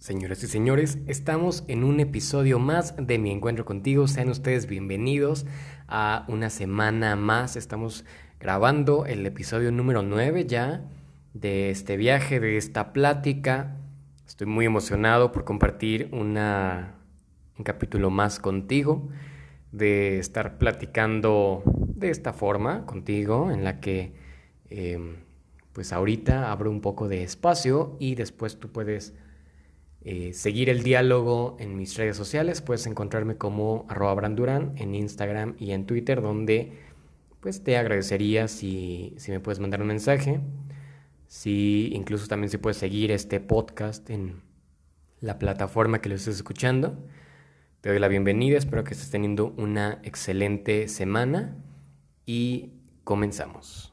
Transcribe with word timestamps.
Señoras 0.00 0.42
y 0.42 0.46
señores, 0.46 0.96
estamos 1.08 1.62
en 1.68 1.84
un 1.84 2.00
episodio 2.00 2.58
más 2.58 2.94
de 2.96 3.18
mi 3.18 3.30
encuentro 3.30 3.66
contigo. 3.66 4.08
Sean 4.08 4.30
ustedes 4.30 4.66
bienvenidos 4.66 5.44
a 5.88 6.24
una 6.26 6.48
semana 6.48 7.16
más. 7.16 7.54
Estamos 7.54 8.06
grabando 8.40 9.04
el 9.04 9.26
episodio 9.26 9.70
número 9.70 10.02
9 10.02 10.46
ya 10.46 10.88
de 11.34 11.68
este 11.68 11.98
viaje, 11.98 12.40
de 12.40 12.56
esta 12.56 12.94
plática. 12.94 13.76
Estoy 14.26 14.46
muy 14.46 14.64
emocionado 14.64 15.32
por 15.32 15.44
compartir 15.44 16.08
una, 16.12 16.94
un 17.58 17.64
capítulo 17.64 18.08
más 18.08 18.40
contigo, 18.40 19.10
de 19.70 20.18
estar 20.18 20.56
platicando 20.56 21.62
de 21.66 22.08
esta 22.08 22.32
forma 22.32 22.86
contigo, 22.86 23.50
en 23.50 23.64
la 23.64 23.80
que 23.80 24.14
em, 24.70 25.16
pues 25.74 25.92
ahorita 25.92 26.50
abro 26.50 26.70
un 26.70 26.80
poco 26.80 27.06
de 27.06 27.22
espacio 27.22 27.98
y 28.00 28.14
después 28.14 28.58
tú 28.58 28.72
puedes 28.72 29.12
eh, 30.02 30.32
seguir 30.32 30.70
el 30.70 30.82
diálogo 30.82 31.56
en 31.60 31.76
mis 31.76 31.96
redes 31.96 32.16
sociales. 32.16 32.62
Puedes 32.62 32.86
encontrarme 32.86 33.36
como 33.36 33.86
arroba 33.88 34.14
branduran 34.14 34.72
en 34.76 34.94
Instagram 34.94 35.56
y 35.58 35.72
en 35.72 35.86
Twitter, 35.86 36.22
donde 36.22 36.72
pues 37.40 37.62
te 37.62 37.76
agradecería 37.76 38.48
si, 38.48 39.14
si 39.18 39.30
me 39.30 39.40
puedes 39.40 39.60
mandar 39.60 39.80
un 39.80 39.88
mensaje. 39.88 40.40
Si 41.26 41.90
incluso 41.92 42.26
también 42.26 42.50
si 42.50 42.58
puedes 42.58 42.76
seguir 42.76 43.10
este 43.10 43.40
podcast 43.40 44.08
en 44.10 44.42
la 45.20 45.38
plataforma 45.38 46.00
que 46.00 46.08
lo 46.08 46.14
estés 46.14 46.36
escuchando. 46.36 46.98
Te 47.80 47.90
doy 47.90 47.98
la 47.98 48.08
bienvenida, 48.08 48.58
espero 48.58 48.84
que 48.84 48.94
estés 48.94 49.10
teniendo 49.10 49.54
una 49.56 50.00
excelente 50.02 50.88
semana 50.88 51.56
y 52.26 52.72
comenzamos. 53.04 53.89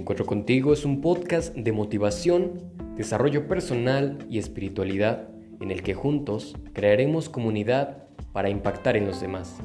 Encuentro 0.00 0.24
contigo 0.24 0.72
es 0.72 0.86
un 0.86 1.02
podcast 1.02 1.54
de 1.54 1.72
motivación, 1.72 2.72
desarrollo 2.96 3.46
personal 3.46 4.16
y 4.30 4.38
espiritualidad 4.38 5.28
en 5.60 5.70
el 5.70 5.82
que 5.82 5.92
juntos 5.92 6.56
crearemos 6.72 7.28
comunidad 7.28 8.08
para 8.32 8.48
impactar 8.48 8.96
en 8.96 9.06
los 9.06 9.20
demás. 9.20 9.58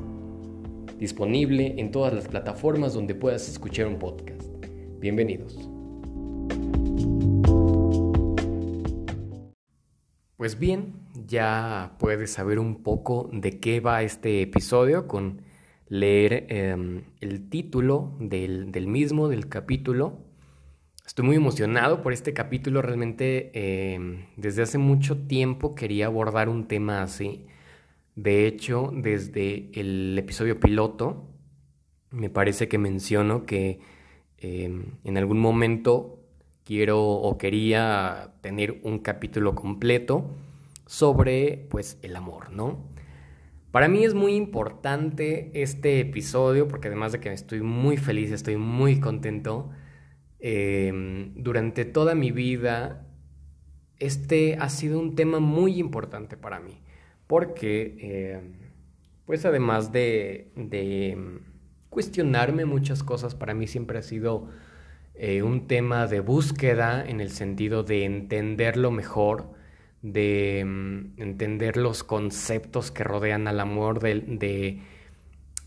Disponible 1.00 1.76
en 1.78 1.90
todas 1.90 2.14
las 2.14 2.28
plataformas 2.28 2.94
donde 2.94 3.16
puedas 3.16 3.48
escuchar 3.48 3.88
un 3.88 3.98
podcast. 3.98 4.46
Bienvenidos. 5.00 5.70
Pues 10.36 10.60
bien, 10.60 10.96
ya 11.26 11.96
puedes 11.98 12.34
saber 12.34 12.60
un 12.60 12.84
poco 12.84 13.30
de 13.32 13.62
qué 13.62 13.80
va 13.80 14.04
este 14.04 14.42
episodio 14.42 15.08
con 15.08 15.46
leer 15.88 16.48
em, 16.50 17.04
el 17.22 17.50
título 17.50 18.18
del, 18.20 18.88
mismo, 18.88 19.30
del 19.30 19.48
capítulo. 19.48 20.25
Estoy 21.06 21.24
muy 21.24 21.36
emocionado 21.36 22.02
por 22.02 22.14
este 22.14 22.34
capítulo, 22.34 22.82
realmente 22.82 23.52
em, 23.94 24.26
desde 24.38 24.64
hace 24.64 24.80
mucho 24.80 25.28
tiempo 25.28 25.76
quería 25.76 26.08
abordar 26.08 26.50
un 26.50 26.68
tema 26.68 27.04
así. 27.04 27.46
De 28.16 28.48
hecho, 28.48 28.92
desde 28.92 29.70
el 29.80 30.18
episodio 30.18 30.60
piloto, 30.60 31.30
me 32.10 32.32
parece 32.32 32.68
que 32.68 32.80
menciono 32.80 33.46
que 33.46 33.80
em, 34.40 34.98
en 35.04 35.18
algún 35.18 35.40
momento 35.40 36.22
quiero 36.64 37.00
o 37.04 37.38
quería 37.38 38.34
tener 38.42 38.80
un 38.82 38.98
capítulo 38.98 39.54
completo 39.54 40.32
sobre 40.88 41.68
pues 41.70 42.00
el 42.02 42.16
amor, 42.16 42.52
¿no? 42.52 42.80
Para 43.70 43.88
mí 43.90 44.04
es 44.04 44.16
muy 44.16 44.34
importante 44.34 45.52
este 45.54 46.00
episodio 46.00 46.68
porque 46.68 46.88
además 46.88 47.12
de 47.12 47.20
que 47.20 47.32
estoy 47.32 47.62
muy 47.62 47.98
feliz, 47.98 48.32
estoy 48.32 48.58
muy 48.58 49.00
contento, 49.00 49.70
em, 50.48 51.34
durante 51.36 51.86
toda 51.86 52.14
mi 52.14 52.32
vida 52.32 53.08
este 53.98 54.58
ha 54.60 54.70
sido 54.70 55.00
un 55.00 55.16
tema 55.16 55.40
muy 55.40 55.80
importante 55.80 56.38
para 56.38 56.60
mí 56.60 56.82
porque 57.28 58.36
em, 58.36 58.54
pues 59.26 59.46
además 59.46 59.92
de, 59.92 60.52
em, 60.56 61.40
cuestionarme 61.90 62.66
muchas 62.66 63.04
cosas, 63.04 63.36
para 63.36 63.54
mí 63.54 63.68
siempre 63.68 63.98
ha 63.98 64.04
sido 64.04 64.50
eh, 65.16 65.42
un 65.44 65.68
tema 65.68 66.08
de 66.08 66.20
búsqueda 66.20 67.04
en 67.08 67.22
el 67.22 67.32
sentido 67.32 67.84
de 67.84 68.06
entenderlo 68.06 68.92
mejor, 68.92 69.54
de 70.02 70.60
entender 70.60 71.78
los 71.78 72.04
conceptos 72.04 72.92
que 72.92 73.04
rodean 73.04 73.48
al 73.48 73.60
amor, 73.60 74.00
de, 74.02 74.82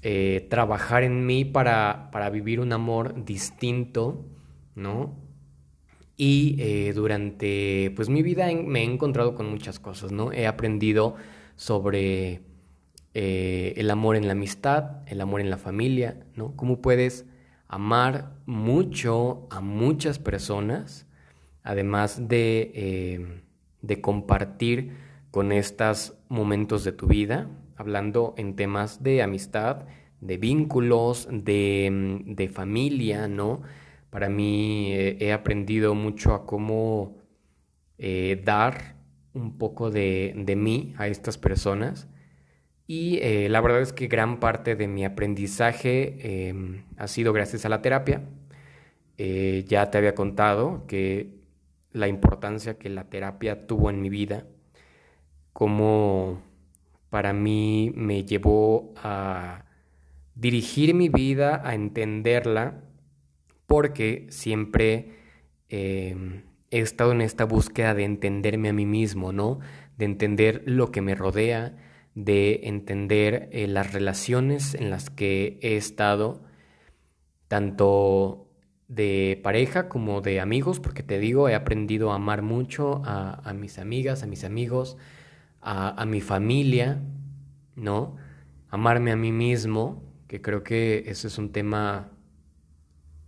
eh, 0.02 0.46
trabajar 0.48 1.02
en 1.02 1.26
mí 1.26 1.44
para, 1.44 2.10
vivir 2.32 2.60
un 2.60 2.72
amor 2.72 3.24
distinto, 3.24 4.24
¿no? 4.78 5.14
Y 6.16 6.56
eh, 6.58 6.92
durante 6.94 7.92
pues, 7.94 8.08
mi 8.08 8.22
vida 8.22 8.48
me 8.52 8.80
he 8.80 8.84
encontrado 8.84 9.34
con 9.34 9.50
muchas 9.50 9.78
cosas, 9.78 10.10
¿no? 10.10 10.32
He 10.32 10.46
aprendido 10.46 11.16
sobre 11.56 12.40
eh, 13.14 13.74
el 13.76 13.90
amor 13.90 14.16
en 14.16 14.26
la 14.26 14.32
amistad, 14.32 15.02
el 15.06 15.20
amor 15.20 15.40
en 15.40 15.50
la 15.50 15.58
familia, 15.58 16.26
¿no? 16.34 16.56
Cómo 16.56 16.80
puedes 16.80 17.26
amar 17.68 18.32
mucho 18.46 19.46
a 19.50 19.60
muchas 19.60 20.18
personas, 20.18 21.06
además 21.62 22.28
de 22.28 23.44
de 23.82 24.00
compartir 24.00 24.96
con 25.30 25.52
estos 25.52 26.14
momentos 26.28 26.84
de 26.84 26.92
tu 26.92 27.06
vida, 27.06 27.48
hablando 27.76 28.34
en 28.36 28.56
temas 28.56 29.02
de 29.02 29.22
amistad, 29.22 29.86
de 30.20 30.36
vínculos, 30.36 31.28
de, 31.30 32.20
de 32.24 32.48
familia, 32.48 33.28
¿no? 33.28 33.62
Para 34.10 34.28
mí 34.28 34.92
eh, 34.92 35.16
he 35.20 35.32
aprendido 35.32 35.94
mucho 35.94 36.34
a 36.34 36.46
cómo 36.46 37.18
eh, 37.98 38.40
dar 38.44 38.96
un 39.34 39.58
poco 39.58 39.90
de, 39.90 40.32
de, 40.36 40.56
mí 40.56 40.94
a 40.96 41.08
estas 41.08 41.38
personas. 41.38 42.08
Y 42.86 43.18
eh, 43.18 43.48
la 43.50 43.60
verdad 43.60 43.82
es 43.82 43.92
que 43.92 44.06
gran 44.08 44.40
parte 44.40 44.74
de 44.74 44.88
mi 44.88 45.04
aprendizaje 45.04 46.48
em, 46.48 46.84
ha 46.96 47.06
sido 47.06 47.32
gracias 47.32 47.64
a 47.64 47.68
la 47.68 47.82
terapia. 47.82 48.22
ya 49.18 49.90
te 49.90 49.98
había 49.98 50.14
contado 50.14 50.86
que 50.86 51.38
la 51.92 52.08
importancia 52.08 52.78
que 52.78 52.88
la 52.88 53.04
terapia 53.10 53.66
tuvo 53.66 53.90
en 53.90 54.00
mi 54.00 54.08
vida, 54.08 54.46
como 55.52 56.40
para 57.10 57.32
mí 57.32 57.92
me 57.94 58.24
llevó 58.24 58.94
a 58.96 59.64
dirigir 60.34 60.94
mi 60.94 61.08
vida, 61.08 61.62
a 61.64 61.74
entenderla, 61.74 62.87
porque 63.68 64.26
siempre 64.30 65.10
em, 65.68 66.44
he 66.70 66.80
estado 66.80 67.12
en 67.12 67.20
esta 67.20 67.44
búsqueda 67.44 67.94
de 67.94 68.04
entenderme 68.04 68.70
a 68.70 68.72
mí 68.72 68.86
mismo, 68.86 69.30
¿no? 69.30 69.60
De 69.98 70.06
entender 70.06 70.62
lo 70.64 70.90
que 70.90 71.02
me 71.02 71.14
rodea, 71.14 71.76
de 72.14 72.62
entender 72.64 73.50
eh, 73.52 73.68
las 73.68 73.92
relaciones 73.92 74.74
en 74.74 74.88
las 74.88 75.10
que 75.10 75.58
he 75.60 75.76
estado, 75.76 76.42
tanto 77.46 78.48
de 78.88 79.38
pareja 79.44 79.90
como 79.90 80.22
de 80.22 80.40
amigos, 80.40 80.80
porque 80.80 81.02
te 81.02 81.18
digo, 81.18 81.50
he 81.50 81.54
aprendido 81.54 82.10
a 82.10 82.14
amar 82.14 82.40
mucho 82.40 83.02
a, 83.04 83.52
mis 83.54 83.78
amigas, 83.78 84.22
a 84.22 84.26
mis 84.26 84.44
amigos, 84.44 84.96
a, 85.60 86.06
mi 86.06 86.22
familia, 86.22 87.02
¿no? 87.76 88.16
Amarme 88.70 89.12
a 89.12 89.16
mí 89.16 89.30
mismo, 89.30 90.02
que 90.26 90.40
creo 90.40 90.64
que 90.64 91.04
ese 91.06 91.26
es 91.26 91.36
un 91.36 91.52
tema 91.52 92.12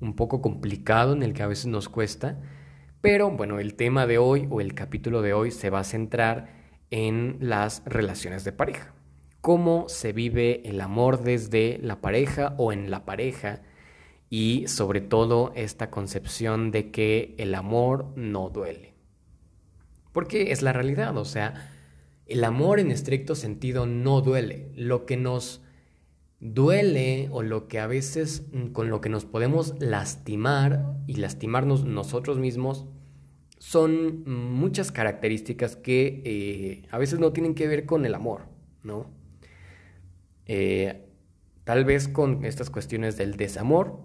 un 0.01 0.15
poco 0.15 0.41
complicado 0.41 1.13
en 1.13 1.23
el 1.23 1.35
que 1.35 1.43
a 1.43 1.47
veces 1.47 1.67
nos 1.67 1.89
cuesta, 1.89 2.41
pero 3.01 3.31
bueno, 3.31 3.61
el 3.61 3.75
tema 3.75 4.07
de 4.07 4.19
hoy 4.19 4.47
o 4.51 4.61
el 4.61 4.75
capítulo 4.75 5.23
de 5.23 5.33
hoy 5.33 5.51
se 5.51 5.71
va 5.71 5.81
a 5.81 5.85
centrar 5.85 6.49
en 6.91 7.39
las 7.41 7.83
relaciones 7.87 8.45
de 8.45 8.53
pareja. 8.53 8.93
Cómo 9.41 9.89
se 9.89 10.13
vive 10.13 10.69
el 10.69 10.81
amor 10.81 11.23
desde 11.23 11.79
la 11.83 12.01
pareja 12.01 12.55
o 12.59 12.73
en 12.73 12.91
la 12.91 13.07
pareja 13.07 13.63
y 14.29 14.67
sobre 14.69 15.01
todo 15.01 15.53
esta 15.55 15.91
concepción 15.91 16.71
de 16.71 16.91
que 16.91 17.35
el 17.39 17.55
amor 17.55 18.13
no 18.17 18.51
duele. 18.51 18.95
Porque 20.13 20.53
es 20.53 20.61
la 20.61 20.73
realidad, 20.73 21.17
o 21.17 21.25
sea, 21.25 21.73
el 22.27 22.45
amor 22.45 22.81
en 22.81 22.91
estricto 22.91 23.35
sentido 23.35 23.87
no 23.87 24.21
duele. 24.21 24.71
Lo 24.77 25.07
que 25.07 25.17
nos 25.17 25.63
duele 26.41 27.29
o 27.31 27.43
lo 27.43 27.69
que 27.69 27.79
a 27.79 27.87
veces 27.87 28.47
mm, 28.53 28.69
con 28.69 28.91
lo 28.91 29.01
que 29.01 29.11
nos 29.11 29.25
podemos 29.27 29.75
lastimar 29.79 30.97
y 31.07 31.15
lastimarnos 31.15 31.85
nosotros 31.85 32.39
mismos 32.39 32.87
son 33.59 34.25
muchas 34.25 34.91
características 34.91 35.77
que 35.77 36.23
eh, 36.25 36.89
a 36.91 36.97
veces 36.97 37.19
no 37.19 37.33
tienen 37.33 37.55
que 37.55 37.69
ver 37.69 37.85
con 37.85 38.07
el 38.07 38.15
amor, 38.15 38.47
¿no? 38.83 39.11
Eh, 40.47 41.07
tal 41.65 41.85
vez 41.85 42.09
con 42.09 42.45
estas 42.47 42.71
cuestiones 42.71 43.19
del 43.19 43.37
desamor, 43.37 44.01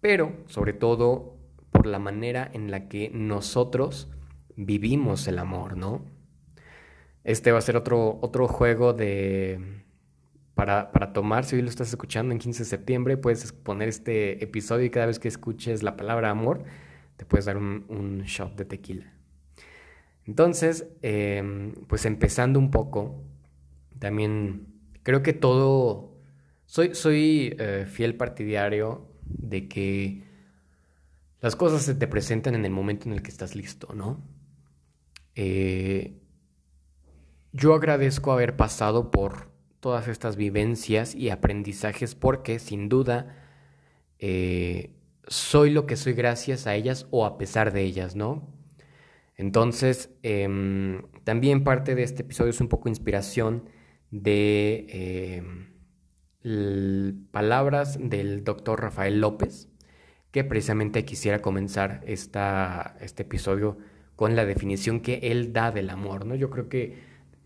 pero 0.00 0.32
sobre 0.48 0.72
todo 0.72 1.38
por 1.70 1.86
la 1.86 2.00
manera 2.00 2.50
en 2.52 2.72
la 2.72 2.88
que 2.88 3.08
nosotros 3.14 4.10
vivimos 4.56 5.28
el 5.28 5.38
amor, 5.38 5.76
¿no? 5.76 6.04
Este 7.22 7.52
va 7.52 7.58
a 7.58 7.62
ser 7.62 7.76
otro, 7.76 8.18
otro 8.20 8.48
juego 8.48 8.94
de 8.94 9.84
para, 10.58 10.90
para, 10.90 11.12
tomar, 11.12 11.44
si 11.44 11.54
hoy 11.54 11.62
lo 11.62 11.68
estás 11.68 11.88
escuchando 11.90 12.32
en 12.32 12.40
15 12.40 12.64
de 12.64 12.68
septiembre, 12.68 13.16
puedes 13.16 13.52
poner 13.52 13.88
este 13.88 14.42
episodio 14.42 14.86
y 14.86 14.90
cada 14.90 15.06
vez 15.06 15.20
que 15.20 15.28
escuches 15.28 15.84
la 15.84 15.96
palabra 15.96 16.30
amor, 16.30 16.64
te 17.16 17.24
puedes 17.24 17.44
dar 17.44 17.56
un, 17.56 17.84
un 17.86 18.22
shot 18.22 18.56
de 18.56 18.64
tequila. 18.64 19.12
Entonces, 20.26 20.88
em, 21.02 21.74
pues 21.86 22.04
empezando 22.06 22.58
un 22.58 22.72
poco, 22.72 23.22
también 24.00 24.66
creo 25.04 25.22
que 25.22 25.32
todo, 25.32 26.18
soy, 26.66 26.92
soy 26.96 27.54
eh, 27.60 27.86
fiel 27.88 28.16
partidario 28.16 29.06
de 29.26 29.68
que 29.68 30.24
las 31.40 31.54
cosas 31.54 31.82
se 31.82 31.94
te 31.94 32.08
presentan 32.08 32.56
en 32.56 32.64
el 32.64 32.72
momento 32.72 33.06
en 33.06 33.12
el 33.12 33.22
que 33.22 33.30
estás 33.30 33.54
listo, 33.54 33.94
¿no? 33.94 34.26
Eh, 35.36 36.18
yo 37.52 37.74
agradezco 37.74 38.32
haber 38.32 38.56
pasado 38.56 39.12
por 39.12 39.56
todas 39.80 40.08
estas 40.08 40.36
vivencias 40.36 41.14
y 41.14 41.30
aprendizajes 41.30 42.14
porque 42.14 42.58
sin 42.58 42.88
duda 42.88 43.36
eh, 44.18 44.90
soy 45.26 45.70
lo 45.70 45.86
que 45.86 45.96
soy 45.96 46.14
gracias 46.14 46.66
a 46.66 46.74
ellas 46.74 47.06
o 47.10 47.24
a 47.26 47.38
pesar 47.38 47.72
de 47.72 47.82
ellas, 47.82 48.16
¿no? 48.16 48.48
Entonces, 49.36 50.10
em, 50.22 51.02
también 51.24 51.62
parte 51.62 51.94
de 51.94 52.02
este 52.02 52.22
episodio 52.22 52.50
es 52.50 52.60
un 52.60 52.68
poco 52.68 52.88
inspiración 52.88 53.68
de 54.10 54.86
em, 56.42 57.28
palabras 57.30 57.98
del 58.00 58.42
doctor 58.44 58.80
Rafael 58.80 59.20
López, 59.20 59.68
que 60.32 60.44
precisamente 60.44 61.04
quisiera 61.04 61.40
comenzar 61.40 62.02
esta, 62.06 62.96
este 63.00 63.22
episodio 63.22 63.78
con 64.16 64.34
la 64.34 64.44
definición 64.44 65.00
que 65.00 65.20
él 65.22 65.52
da 65.52 65.70
del 65.70 65.90
amor, 65.90 66.26
¿no? 66.26 66.34
Yo 66.34 66.50
creo 66.50 66.68
que 66.68 66.96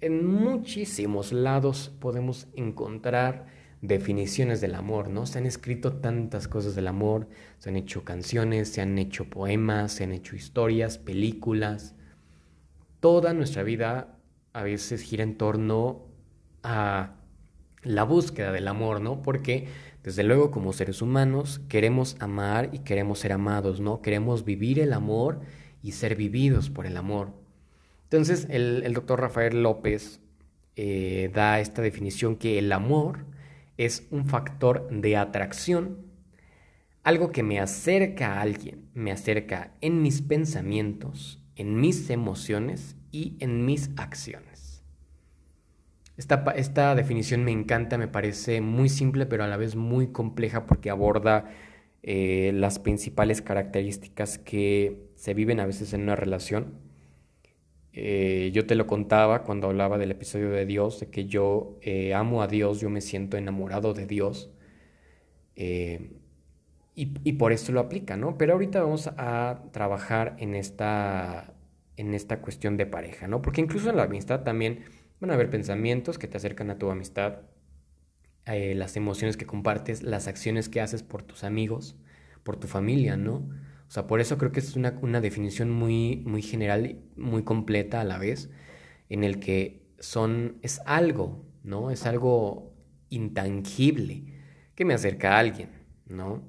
en 0.03 0.27
muchísimos 0.27 1.33
lados 1.33 1.93
podemos 2.01 2.49
encontrar 2.55 3.47
definiciones 3.83 4.61
del 4.61 4.75
amor, 4.75 5.09
¿no? 5.09 5.27
Se 5.27 5.39
han 5.39 5.47
escrito 5.47 5.95
tantas 5.95 6.49
cosas 6.49 6.75
del 6.75 6.89
amor, 6.89 7.29
se 7.59 7.71
han 7.71 7.77
hecho 7.77 8.05
canciones, 8.05 8.69
se 8.69 8.81
han 8.81 8.99
hecho 8.99 9.31
poemas, 9.31 9.93
se 9.93 10.05
han 10.05 10.13
hecho 10.13 10.35
historias, 10.35 10.99
películas. 10.99 11.95
Toda 12.99 13.33
nuestra 13.33 13.63
vida 13.63 14.19
a 14.53 14.63
veces 14.65 15.03
gira 15.03 15.23
en 15.23 15.39
torno 15.39 16.09
a 16.65 17.15
la 17.85 18.03
búsqueda 18.03 18.51
del 18.51 18.67
amor, 18.69 19.01
¿no? 19.01 19.23
Porque 19.23 19.69
desde 20.03 20.25
luego 20.25 20.51
como 20.51 20.73
seres 20.73 21.01
humanos 21.01 21.61
queremos 21.69 22.17
amar 22.19 22.71
y 22.73 22.81
queremos 22.81 23.21
ser 23.21 23.33
amados, 23.33 23.81
¿no? 23.81 24.03
Queremos 24.03 24.45
vivir 24.45 24.81
el 24.81 24.93
amor 24.93 25.41
y 25.81 25.93
ser 25.93 26.17
vividos 26.17 26.71
por 26.71 26.87
el 26.87 26.97
amor. 26.97 27.42
Entonces 28.13 28.47
el, 28.51 28.93
doctor 28.93 29.23
Rafael 29.23 29.63
López 29.63 30.21
eh, 30.77 31.31
da 31.33 31.61
esta 31.61 31.81
definición 31.81 32.37
que 32.37 32.59
el 32.59 32.71
amor 32.71 33.25
es 33.79 34.07
un 34.11 34.27
factor 34.27 34.87
de 34.91 35.17
atracción, 35.17 35.97
algo 37.05 37.33
que 37.33 37.43
me 37.43 37.59
acerca 37.59 38.35
a 38.35 38.43
alguien, 38.43 38.91
me 38.93 39.13
acerca 39.13 39.73
en 39.81 40.03
mis 40.03 40.21
pensamientos, 40.21 41.43
en 41.57 41.81
mis 41.81 42.11
emociones 42.11 42.97
y 43.13 43.39
en 43.41 43.65
mis 43.65 43.89
acciones. 43.97 44.85
Esta, 46.19 46.45
esta, 46.55 46.95
definición 46.95 47.45
me 47.45 47.53
encanta, 47.53 47.97
me 47.97 48.09
parece 48.09 48.61
muy 48.61 48.91
simple 48.91 49.25
pero 49.25 49.43
a 49.43 49.49
la 49.49 49.57
vez 49.57 49.75
muy 49.75 50.09
compleja 50.09 50.67
porque 50.67 50.91
aborda 50.91 51.47
eh, 52.03 52.53
las 52.53 52.79
principales 52.79 53.41
características 53.41 54.37
que 54.37 55.09
se 55.15 55.33
viven 55.33 55.61
a 55.61 55.67
veces 55.67 55.95
en 55.95 56.03
una 56.03 56.15
relación 56.15 56.92
eh, 57.95 58.51
yo 58.55 58.67
te 58.67 58.75
lo 58.75 58.87
contaba 58.87 59.43
cuando 59.43 59.69
hablaba 59.69 59.99
del 59.99 60.11
episodio 60.11 60.51
de 60.51 60.65
Dios, 60.65 61.01
de 61.01 61.11
que 61.11 61.27
yo 61.27 61.79
eh, 61.83 62.15
amo 62.15 62.43
a 62.43 62.47
Dios, 62.47 62.81
yo 62.81 62.89
me 62.89 63.01
siento 63.03 63.37
enamorado 63.37 63.93
de 63.93 64.07
Dios. 64.07 64.51
Eh, 65.57 66.13
y, 66.95 67.33
por 67.33 67.53
esto 67.53 67.73
lo 67.73 67.81
aplica, 67.81 68.19
¿no? 68.19 68.37
Pero 68.37 68.53
ahorita 68.53 68.83
vamos 68.83 69.09
a 69.17 69.63
trabajar 69.73 70.37
en 70.39 70.55
esta, 70.55 71.55
en 71.97 72.13
esta 72.13 72.43
cuestión 72.43 72.77
de 72.77 72.85
pareja, 72.85 73.29
¿no? 73.29 73.41
Porque 73.41 73.63
incluso 73.63 73.89
en 73.89 73.97
la 73.97 74.03
amistad 74.05 74.43
también 74.43 74.85
van 75.19 75.31
a 75.31 75.35
haber 75.35 75.49
pensamientos 75.49 76.19
que 76.19 76.29
te 76.29 76.37
acercan 76.37 76.69
a 76.71 76.79
tu 76.79 76.91
amistad, 76.91 77.41
las 78.45 78.97
emociones 78.97 79.39
que 79.39 79.47
compartes, 79.47 80.03
las 80.03 80.29
acciones 80.29 80.69
que 80.69 80.83
haces 80.83 81.03
por 81.03 81.23
tus 81.23 81.45
amigos, 81.45 81.97
por 82.43 82.57
tu 82.57 82.67
familia, 82.67 83.17
¿no? 83.17 83.49
O 83.93 83.95
sea, 83.95 84.07
por 84.07 84.23
eso 84.23 84.39
creo 84.39 84.53
que 84.53 84.61
es 84.61 84.75
una, 84.75 84.99
una 85.03 85.21
definición 85.21 85.71
muy, 85.71 86.23
muy 86.25 86.41
general, 86.41 86.87
y 86.87 87.21
muy 87.21 87.43
completa 87.43 88.01
a 88.01 88.05
la 88.05 88.17
vez, 88.17 88.49
en 89.11 89.23
el 89.23 89.39
que 89.39 89.83
son, 89.99 90.57
es 90.63 90.81
algo, 90.87 91.45
¿no? 91.63 91.91
Es 91.91 92.07
algo 92.07 92.73
intangible 93.11 94.25
que 94.75 94.87
me 94.87 94.95
acerca 94.95 95.37
a 95.37 95.41
alguien, 95.41 95.69
¿no? 96.07 96.43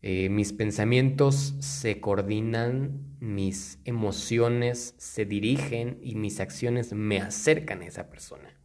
Eh, 0.00 0.30
mis 0.30 0.52
pensamientos 0.52 1.54
se 1.60 2.00
coordinan, 2.00 3.14
mis 3.20 3.78
emociones 3.84 4.96
se 4.98 5.24
dirigen 5.24 6.00
y 6.02 6.16
mis 6.16 6.40
acciones 6.40 6.92
me 6.92 7.20
acercan 7.20 7.82
a 7.82 7.86
esa 7.86 8.10
persona. 8.10 8.58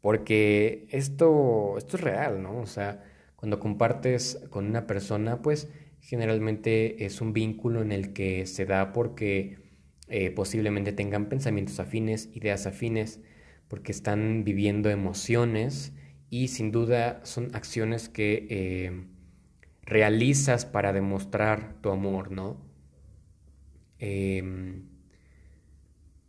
Porque 0.00 0.86
esto, 0.90 1.78
esto 1.78 1.96
es 1.96 2.02
real, 2.04 2.44
¿no? 2.44 2.60
O 2.60 2.66
sea, 2.66 3.02
cuando 3.34 3.58
compartes 3.58 4.38
con 4.50 4.66
una 4.66 4.86
persona, 4.86 5.42
pues 5.42 5.68
generalmente 6.00 7.04
es 7.04 7.20
un 7.20 7.32
vínculo 7.32 7.82
en 7.82 7.92
el 7.92 8.12
que 8.12 8.46
se 8.46 8.66
da 8.66 8.92
porque 8.92 9.58
eh, 10.08 10.30
posiblemente 10.30 10.92
tengan 10.92 11.28
pensamientos 11.28 11.80
afines, 11.80 12.30
ideas 12.34 12.66
afines, 12.66 13.20
porque 13.68 13.92
están 13.92 14.44
viviendo 14.44 14.90
emociones 14.90 15.92
y 16.30 16.48
sin 16.48 16.70
duda 16.70 17.20
son 17.24 17.54
acciones 17.54 18.08
que 18.08 18.46
eh, 18.50 19.06
realizas 19.82 20.64
para 20.64 20.92
demostrar 20.92 21.80
tu 21.80 21.90
amor, 21.90 22.30
¿no? 22.30 22.64
Em, 23.98 24.84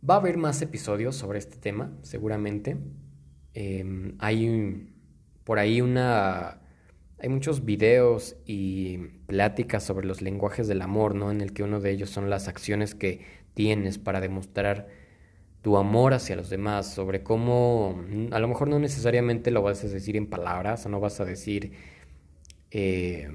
va 0.08 0.14
a 0.14 0.18
haber 0.18 0.38
más 0.38 0.62
episodios 0.62 1.16
sobre 1.16 1.38
este 1.38 1.56
tema, 1.56 1.96
seguramente. 2.02 2.76
Em, 3.54 4.14
hay 4.18 4.88
por 5.44 5.58
ahí 5.58 5.80
una 5.80 6.60
hay 7.20 7.28
muchos 7.28 7.64
videos 7.64 8.36
y 8.46 8.98
pláticas 9.26 9.82
sobre 9.82 10.06
los 10.06 10.22
lenguajes 10.22 10.68
del 10.68 10.82
amor, 10.82 11.14
¿no? 11.14 11.30
En 11.30 11.40
el 11.40 11.52
que 11.52 11.64
uno 11.64 11.80
de 11.80 11.90
ellos 11.90 12.10
son 12.10 12.30
las 12.30 12.46
acciones 12.46 12.94
que 12.94 13.20
tienes 13.54 13.98
para 13.98 14.20
demostrar 14.20 14.88
tu 15.62 15.76
amor 15.76 16.14
hacia 16.14 16.36
los 16.36 16.48
demás, 16.48 16.94
sobre 16.94 17.22
cómo 17.24 18.00
mm, 18.08 18.32
a 18.32 18.38
lo 18.38 18.48
mejor 18.48 18.68
no 18.68 18.78
necesariamente 18.78 19.50
lo 19.50 19.62
vas 19.62 19.82
a 19.82 19.88
decir 19.88 20.16
en 20.16 20.28
palabras, 20.28 20.86
o 20.86 20.88
no 20.88 21.00
vas 21.00 21.20
a 21.20 21.24
decir 21.24 21.72
eh, 22.70 23.28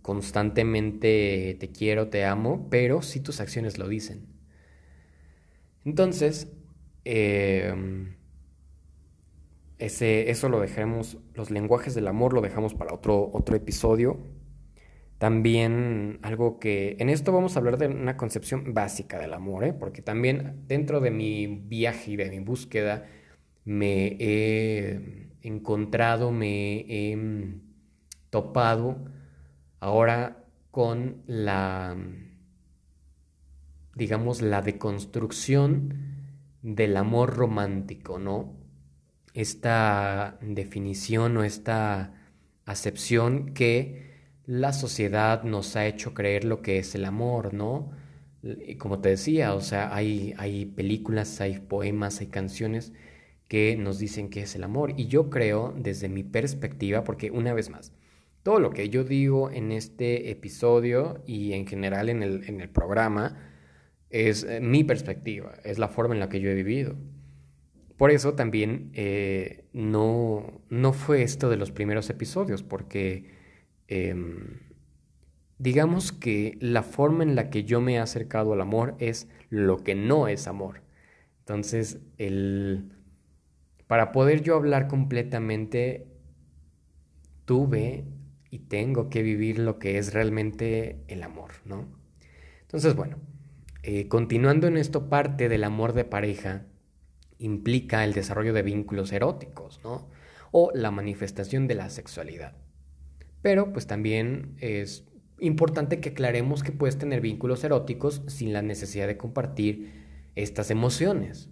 constantemente 0.00 1.56
te 1.58 1.68
quiero, 1.72 2.08
te 2.08 2.24
amo, 2.24 2.68
pero 2.70 3.02
sí 3.02 3.20
tus 3.20 3.40
acciones 3.40 3.78
lo 3.78 3.88
dicen. 3.88 4.26
Entonces, 5.84 6.48
eh, 7.04 7.74
ese, 9.84 10.30
eso 10.30 10.48
lo 10.48 10.60
dejaremos, 10.60 11.18
los 11.34 11.50
lenguajes 11.50 11.94
del 11.94 12.06
amor 12.06 12.34
lo 12.34 12.40
dejamos 12.40 12.74
para 12.74 12.94
otro, 12.94 13.30
otro 13.32 13.56
episodio. 13.56 14.18
También 15.18 16.20
algo 16.22 16.58
que, 16.58 16.96
en 17.00 17.08
esto 17.08 17.32
vamos 17.32 17.56
a 17.56 17.58
hablar 17.58 17.78
de 17.78 17.88
una 17.88 18.16
concepción 18.16 18.74
básica 18.74 19.18
del 19.18 19.32
amor, 19.34 19.64
¿eh? 19.64 19.72
porque 19.72 20.00
también 20.00 20.64
dentro 20.68 21.00
de 21.00 21.10
mi 21.10 21.46
viaje 21.46 22.12
y 22.12 22.16
de 22.16 22.30
mi 22.30 22.38
búsqueda 22.38 23.06
me 23.64 24.16
he 24.18 25.30
encontrado, 25.42 26.30
me 26.30 26.84
he 26.88 27.58
topado 28.30 29.04
ahora 29.80 30.44
con 30.70 31.22
la, 31.26 31.96
digamos, 33.96 34.42
la 34.42 34.62
deconstrucción 34.62 36.12
del 36.62 36.96
amor 36.96 37.36
romántico, 37.36 38.20
¿no? 38.20 38.61
Esta 39.34 40.38
definición 40.42 41.36
o 41.36 41.44
esta 41.44 42.14
acepción 42.64 43.54
que 43.54 44.12
la 44.46 44.72
sociedad 44.72 45.44
nos 45.44 45.76
ha 45.76 45.86
hecho 45.86 46.14
creer 46.14 46.44
lo 46.44 46.62
que 46.62 46.78
es 46.78 46.94
el 46.94 47.04
amor, 47.04 47.54
¿no? 47.54 47.90
Como 48.78 49.00
te 49.00 49.10
decía, 49.10 49.54
o 49.54 49.60
sea, 49.60 49.94
hay, 49.94 50.34
hay 50.36 50.66
películas, 50.66 51.40
hay 51.40 51.58
poemas, 51.60 52.20
hay 52.20 52.26
canciones 52.26 52.92
que 53.48 53.76
nos 53.76 53.98
dicen 53.98 54.30
que 54.30 54.42
es 54.42 54.56
el 54.56 54.64
amor. 54.64 54.94
Y 54.96 55.06
yo 55.06 55.30
creo, 55.30 55.74
desde 55.76 56.08
mi 56.08 56.24
perspectiva, 56.24 57.04
porque 57.04 57.30
una 57.30 57.54
vez 57.54 57.70
más, 57.70 57.92
todo 58.42 58.58
lo 58.58 58.70
que 58.70 58.88
yo 58.88 59.04
digo 59.04 59.50
en 59.50 59.70
este 59.72 60.30
episodio 60.30 61.22
y 61.26 61.52
en 61.52 61.66
general 61.66 62.08
en 62.08 62.22
el, 62.22 62.44
en 62.48 62.60
el 62.60 62.68
programa 62.70 63.38
es 64.10 64.44
eh, 64.44 64.60
mi 64.60 64.84
perspectiva, 64.84 65.54
es 65.64 65.78
la 65.78 65.88
forma 65.88 66.14
en 66.14 66.20
la 66.20 66.28
que 66.28 66.40
yo 66.40 66.50
he 66.50 66.54
vivido. 66.54 66.96
Por 67.96 68.10
eso 68.10 68.34
también 68.34 68.90
eh, 68.94 69.64
no, 69.72 70.60
no, 70.70 70.92
fue 70.92 71.22
esto 71.22 71.48
de 71.50 71.56
los 71.56 71.70
primeros 71.70 72.10
episodios, 72.10 72.62
porque 72.62 73.30
em, 73.88 74.58
digamos 75.58 76.12
que 76.12 76.56
la 76.60 76.82
forma 76.82 77.22
en 77.22 77.34
la 77.36 77.50
que 77.50 77.64
yo 77.64 77.80
me 77.80 77.94
he 77.94 77.98
acercado 77.98 78.52
al 78.52 78.60
amor 78.60 78.96
es 78.98 79.28
lo 79.50 79.84
que 79.84 79.94
no 79.94 80.28
es 80.28 80.46
amor. 80.46 80.82
Entonces, 81.40 82.00
el, 82.18 82.92
para 83.86 84.12
poder 84.12 84.42
yo 84.42 84.56
hablar 84.56 84.88
completamente, 84.88 86.06
tuve 87.44 88.04
y 88.50 88.60
tengo 88.60 89.10
que 89.10 89.22
vivir 89.22 89.58
lo 89.58 89.78
que 89.78 89.98
es 89.98 90.12
realmente 90.12 91.02
el 91.08 91.22
amor, 91.22 91.52
¿no? 91.64 91.86
Entonces, 92.62 92.94
bueno, 92.96 93.18
eh, 93.82 94.08
continuando 94.08 94.66
en 94.66 94.76
esto, 94.76 95.08
parte 95.08 95.48
del 95.48 95.64
amor 95.64 95.92
de 95.92 96.04
pareja 96.04 96.66
implica 97.44 98.04
el 98.04 98.12
desarrollo 98.12 98.52
de 98.52 98.62
vínculos 98.62 99.12
eróticos, 99.12 99.80
¿no? 99.84 100.08
O 100.50 100.70
la 100.74 100.90
manifestación 100.90 101.66
de 101.66 101.74
la 101.74 101.90
sexualidad. 101.90 102.56
Pero 103.42 103.72
pues 103.72 103.86
también 103.86 104.56
es 104.60 105.04
importante 105.40 106.00
que 106.00 106.10
aclaremos 106.10 106.62
que 106.62 106.72
puedes 106.72 106.98
tener 106.98 107.20
vínculos 107.20 107.64
eróticos 107.64 108.22
sin 108.28 108.52
la 108.52 108.62
necesidad 108.62 109.06
de 109.06 109.16
compartir 109.16 109.92
estas 110.34 110.70
emociones. 110.70 111.50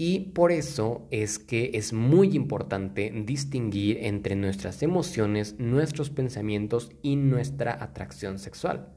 Y 0.00 0.30
por 0.30 0.52
eso 0.52 1.08
es 1.10 1.40
que 1.40 1.72
es 1.74 1.92
muy 1.92 2.36
importante 2.36 3.12
distinguir 3.26 3.98
entre 4.02 4.36
nuestras 4.36 4.82
emociones, 4.82 5.56
nuestros 5.58 6.08
pensamientos 6.08 6.92
y 7.02 7.16
nuestra 7.16 7.82
atracción 7.82 8.38
sexual. 8.38 8.92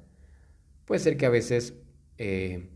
Puede 0.85 0.99
ser 0.99 1.17
que 1.17 1.25
a 1.25 1.29
veces 1.29 1.73
eh, 2.19 2.69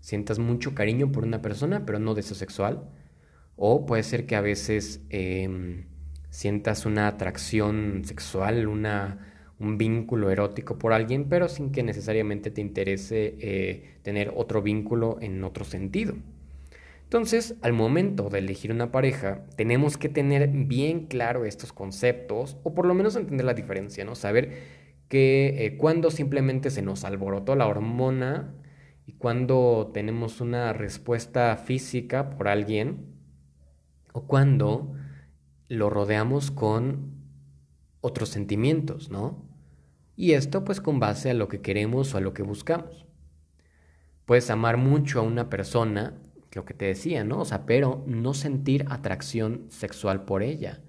sientas 0.00 0.38
mucho 0.38 0.74
cariño 0.74 1.12
por 1.12 1.24
una 1.24 1.42
persona, 1.42 1.84
pero 1.86 1.98
no 1.98 2.14
deseo 2.14 2.36
sexual. 2.36 2.88
O 3.56 3.86
puede 3.86 4.02
ser 4.02 4.26
que 4.26 4.36
a 4.36 4.40
veces 4.40 5.00
em, 5.10 5.86
sientas 6.30 6.86
una 6.86 7.08
atracción 7.08 8.02
sexual, 8.04 8.68
una, 8.68 9.18
un 9.58 9.78
vínculo 9.78 10.30
erótico 10.30 10.78
por 10.78 10.92
alguien, 10.92 11.28
pero 11.28 11.48
sin 11.48 11.72
que 11.72 11.82
necesariamente 11.82 12.50
te 12.50 12.60
interese 12.60 13.36
eh, 13.40 13.98
tener 14.02 14.32
otro 14.36 14.62
vínculo 14.62 15.18
en 15.20 15.42
otro 15.42 15.64
sentido. 15.64 16.14
Entonces, 17.08 17.54
al 17.62 17.72
momento 17.72 18.28
de 18.28 18.40
elegir 18.40 18.70
una 18.70 18.92
pareja, 18.92 19.40
tenemos 19.56 19.96
que 19.96 20.10
tener 20.10 20.46
bien 20.48 21.06
claro 21.06 21.46
estos 21.46 21.72
conceptos, 21.72 22.58
o 22.64 22.74
por 22.74 22.84
lo 22.84 22.94
menos 22.94 23.16
entender 23.16 23.46
la 23.46 23.54
diferencia, 23.54 24.04
¿no? 24.04 24.14
Saber 24.14 24.52
que 25.08 25.64
eh, 25.64 25.76
cuando 25.78 26.10
simplemente 26.10 26.70
se 26.70 26.82
nos 26.82 27.04
alborotó 27.04 27.56
la 27.56 27.66
hormona 27.66 28.54
cuando 29.18 29.90
tenemos 29.92 30.40
una 30.40 30.72
respuesta 30.72 31.56
física 31.56 32.30
por 32.30 32.48
alguien, 32.48 33.14
o 34.12 34.26
cuando 34.26 34.94
lo 35.68 35.90
rodeamos 35.90 36.50
con 36.50 37.18
otros 38.00 38.28
sentimientos, 38.30 39.10
¿no? 39.10 39.44
Y 40.16 40.32
esto 40.32 40.64
pues 40.64 40.80
con 40.80 40.98
base 40.98 41.30
a 41.30 41.34
lo 41.34 41.48
que 41.48 41.60
queremos 41.60 42.14
o 42.14 42.18
a 42.18 42.20
lo 42.20 42.32
que 42.32 42.42
buscamos. 42.42 43.06
Puedes 44.24 44.50
amar 44.50 44.76
mucho 44.76 45.20
a 45.20 45.22
una 45.22 45.48
persona, 45.48 46.14
lo 46.52 46.64
que 46.64 46.74
te 46.74 46.86
decía, 46.86 47.24
¿no? 47.24 47.40
O 47.40 47.44
sea, 47.44 47.66
pero 47.66 48.04
no 48.06 48.34
sentir 48.34 48.84
atracción 48.88 49.66
sexual 49.68 50.24
por 50.24 50.42
ella. 50.42 50.80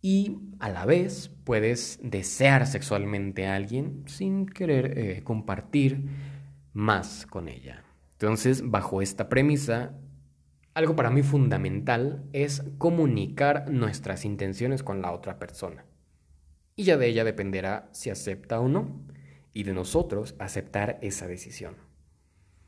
Y 0.00 0.38
a 0.60 0.68
la 0.70 0.86
vez 0.86 1.30
puedes 1.44 1.98
desear 2.02 2.66
sexualmente 2.66 3.46
a 3.46 3.56
alguien 3.56 4.04
sin 4.06 4.46
querer 4.46 4.98
eh, 4.98 5.22
compartir 5.24 6.08
más 6.78 7.26
con 7.26 7.48
ella. 7.48 7.82
Entonces, 8.12 8.70
bajo 8.70 9.02
esta 9.02 9.28
premisa, 9.28 9.98
algo 10.74 10.94
para 10.94 11.10
mí 11.10 11.22
fundamental 11.22 12.24
es 12.32 12.62
comunicar 12.78 13.68
nuestras 13.68 14.24
intenciones 14.24 14.84
con 14.84 15.02
la 15.02 15.10
otra 15.10 15.40
persona. 15.40 15.84
Y 16.76 16.84
ya 16.84 16.96
de 16.96 17.08
ella 17.08 17.24
dependerá 17.24 17.88
si 17.90 18.10
acepta 18.10 18.60
o 18.60 18.68
no, 18.68 19.04
y 19.52 19.64
de 19.64 19.74
nosotros 19.74 20.36
aceptar 20.38 21.00
esa 21.02 21.26
decisión. 21.26 21.74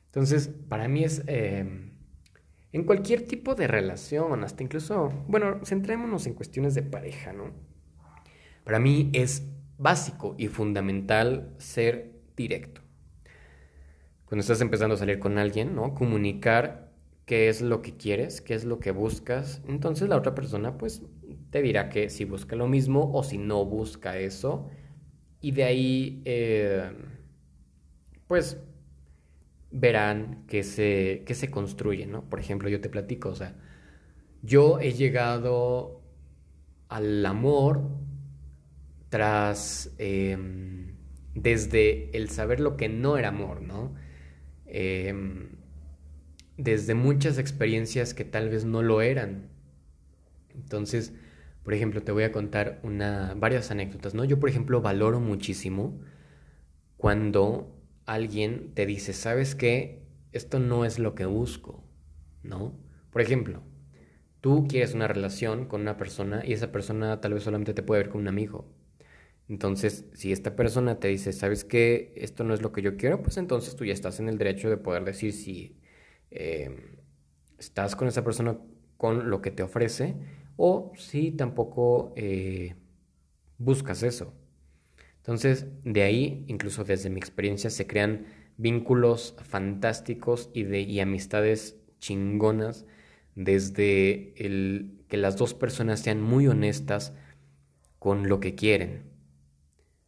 Entonces, 0.06 0.50
para 0.68 0.88
mí 0.88 1.04
es 1.04 1.22
em, 1.28 1.92
en 2.72 2.82
cualquier 2.82 3.28
tipo 3.28 3.54
de 3.54 3.68
relación, 3.68 4.42
hasta 4.42 4.64
incluso, 4.64 5.12
bueno, 5.28 5.60
centrémonos 5.64 6.26
en 6.26 6.34
cuestiones 6.34 6.74
de 6.74 6.82
pareja, 6.82 7.32
¿no? 7.32 7.52
Para 8.64 8.80
mí 8.80 9.10
es 9.12 9.46
básico 9.78 10.34
y 10.36 10.48
fundamental 10.48 11.54
ser 11.58 12.10
directo. 12.36 12.80
Cuando 14.30 14.42
estás 14.42 14.60
empezando 14.60 14.94
a 14.94 14.96
salir 14.96 15.18
con 15.18 15.38
alguien, 15.38 15.74
¿no? 15.74 15.92
Comunicar 15.92 16.92
qué 17.26 17.48
es 17.48 17.62
lo 17.62 17.82
que 17.82 17.96
quieres, 17.96 18.40
qué 18.40 18.54
es 18.54 18.64
lo 18.64 18.78
que 18.78 18.92
buscas, 18.92 19.60
entonces 19.66 20.08
la 20.08 20.16
otra 20.16 20.36
persona 20.36 20.78
pues 20.78 21.02
te 21.50 21.60
dirá 21.62 21.88
que 21.88 22.08
si 22.10 22.24
busca 22.24 22.54
lo 22.54 22.68
mismo 22.68 23.10
o 23.12 23.24
si 23.24 23.38
no 23.38 23.64
busca 23.64 24.18
eso. 24.18 24.68
Y 25.40 25.50
de 25.50 25.64
ahí, 25.64 26.22
eh, 26.26 26.92
pues, 28.28 28.56
verán 29.72 30.44
que 30.46 30.62
se, 30.62 31.24
que 31.26 31.34
se 31.34 31.50
construye, 31.50 32.06
¿no? 32.06 32.22
Por 32.30 32.38
ejemplo, 32.38 32.68
yo 32.68 32.80
te 32.80 32.88
platico, 32.88 33.30
o 33.30 33.34
sea, 33.34 33.56
yo 34.42 34.78
he 34.78 34.92
llegado 34.92 36.02
al 36.88 37.26
amor 37.26 37.82
tras, 39.08 39.92
em, 39.98 40.94
desde 41.34 42.16
el 42.16 42.30
saber 42.30 42.60
lo 42.60 42.76
que 42.76 42.88
no 42.88 43.18
era 43.18 43.30
amor, 43.30 43.62
¿no? 43.62 43.92
Eh, 44.70 45.14
desde 46.56 46.94
muchas 46.94 47.38
experiencias 47.38 48.12
que 48.12 48.24
tal 48.24 48.50
vez 48.50 48.64
no 48.64 48.82
lo 48.82 49.00
eran. 49.00 49.48
Entonces, 50.54 51.14
por 51.62 51.74
ejemplo, 51.74 52.02
te 52.02 52.12
voy 52.12 52.24
a 52.24 52.32
contar 52.32 52.80
una, 52.82 53.34
varias 53.36 53.70
anécdotas, 53.70 54.14
¿no? 54.14 54.24
Yo, 54.24 54.38
por 54.38 54.50
ejemplo, 54.50 54.82
valoro 54.82 55.20
muchísimo 55.20 56.00
cuando 56.96 57.74
alguien 58.04 58.74
te 58.74 58.86
dice, 58.86 59.12
¿sabes 59.12 59.54
qué? 59.54 60.02
Esto 60.32 60.58
no 60.58 60.84
es 60.84 60.98
lo 60.98 61.14
que 61.14 61.24
busco, 61.24 61.82
¿no? 62.42 62.78
Por 63.10 63.22
ejemplo, 63.22 63.62
tú 64.40 64.66
quieres 64.68 64.94
una 64.94 65.08
relación 65.08 65.66
con 65.66 65.80
una 65.80 65.96
persona 65.96 66.42
y 66.44 66.52
esa 66.52 66.72
persona 66.72 67.20
tal 67.20 67.34
vez 67.34 67.42
solamente 67.42 67.72
te 67.74 67.82
puede 67.82 68.02
ver 68.02 68.10
como 68.10 68.22
un 68.22 68.28
amigo. 68.28 68.68
Entonces, 69.50 70.06
si 70.14 70.32
esta 70.32 70.56
persona 70.56 71.00
te 71.00 71.08
dice, 71.08 71.32
¿sabes 71.34 71.64
qué? 71.64 72.14
Esto 72.16 72.44
no 72.44 72.54
es 72.54 72.62
lo 72.62 72.72
que 72.72 72.82
yo 72.82 72.96
quiero, 72.96 73.22
pues 73.22 73.36
entonces 73.36 73.76
tú 73.76 73.84
ya 73.84 73.92
estás 73.92 74.20
en 74.20 74.28
el 74.30 74.38
derecho 74.38 74.70
de 74.70 74.78
poder 74.78 75.04
decir 75.04 75.32
si 75.34 75.80
Em, 76.30 76.76
estás 77.58 77.96
con 77.96 78.08
esa 78.08 78.24
persona 78.24 78.56
con 78.96 79.30
lo 79.30 79.42
que 79.42 79.50
te 79.50 79.62
ofrece 79.62 80.14
o 80.56 80.92
si 80.96 81.32
tampoco 81.32 82.12
eh, 82.16 82.76
buscas 83.58 84.02
eso. 84.02 84.34
Entonces, 85.18 85.66
de 85.84 86.02
ahí, 86.02 86.44
incluso 86.48 86.84
desde 86.84 87.10
mi 87.10 87.18
experiencia, 87.18 87.70
se 87.70 87.86
crean 87.86 88.26
vínculos 88.56 89.36
fantásticos 89.44 90.50
y, 90.54 90.64
de, 90.64 90.82
y 90.82 91.00
amistades 91.00 91.76
chingonas 92.00 92.86
desde 93.34 94.34
el 94.44 95.04
que 95.08 95.16
las 95.16 95.36
dos 95.36 95.54
personas 95.54 96.00
sean 96.00 96.22
muy 96.22 96.46
honestas 96.48 97.14
con 97.98 98.28
lo 98.28 98.40
que 98.40 98.54
quieren. 98.54 99.09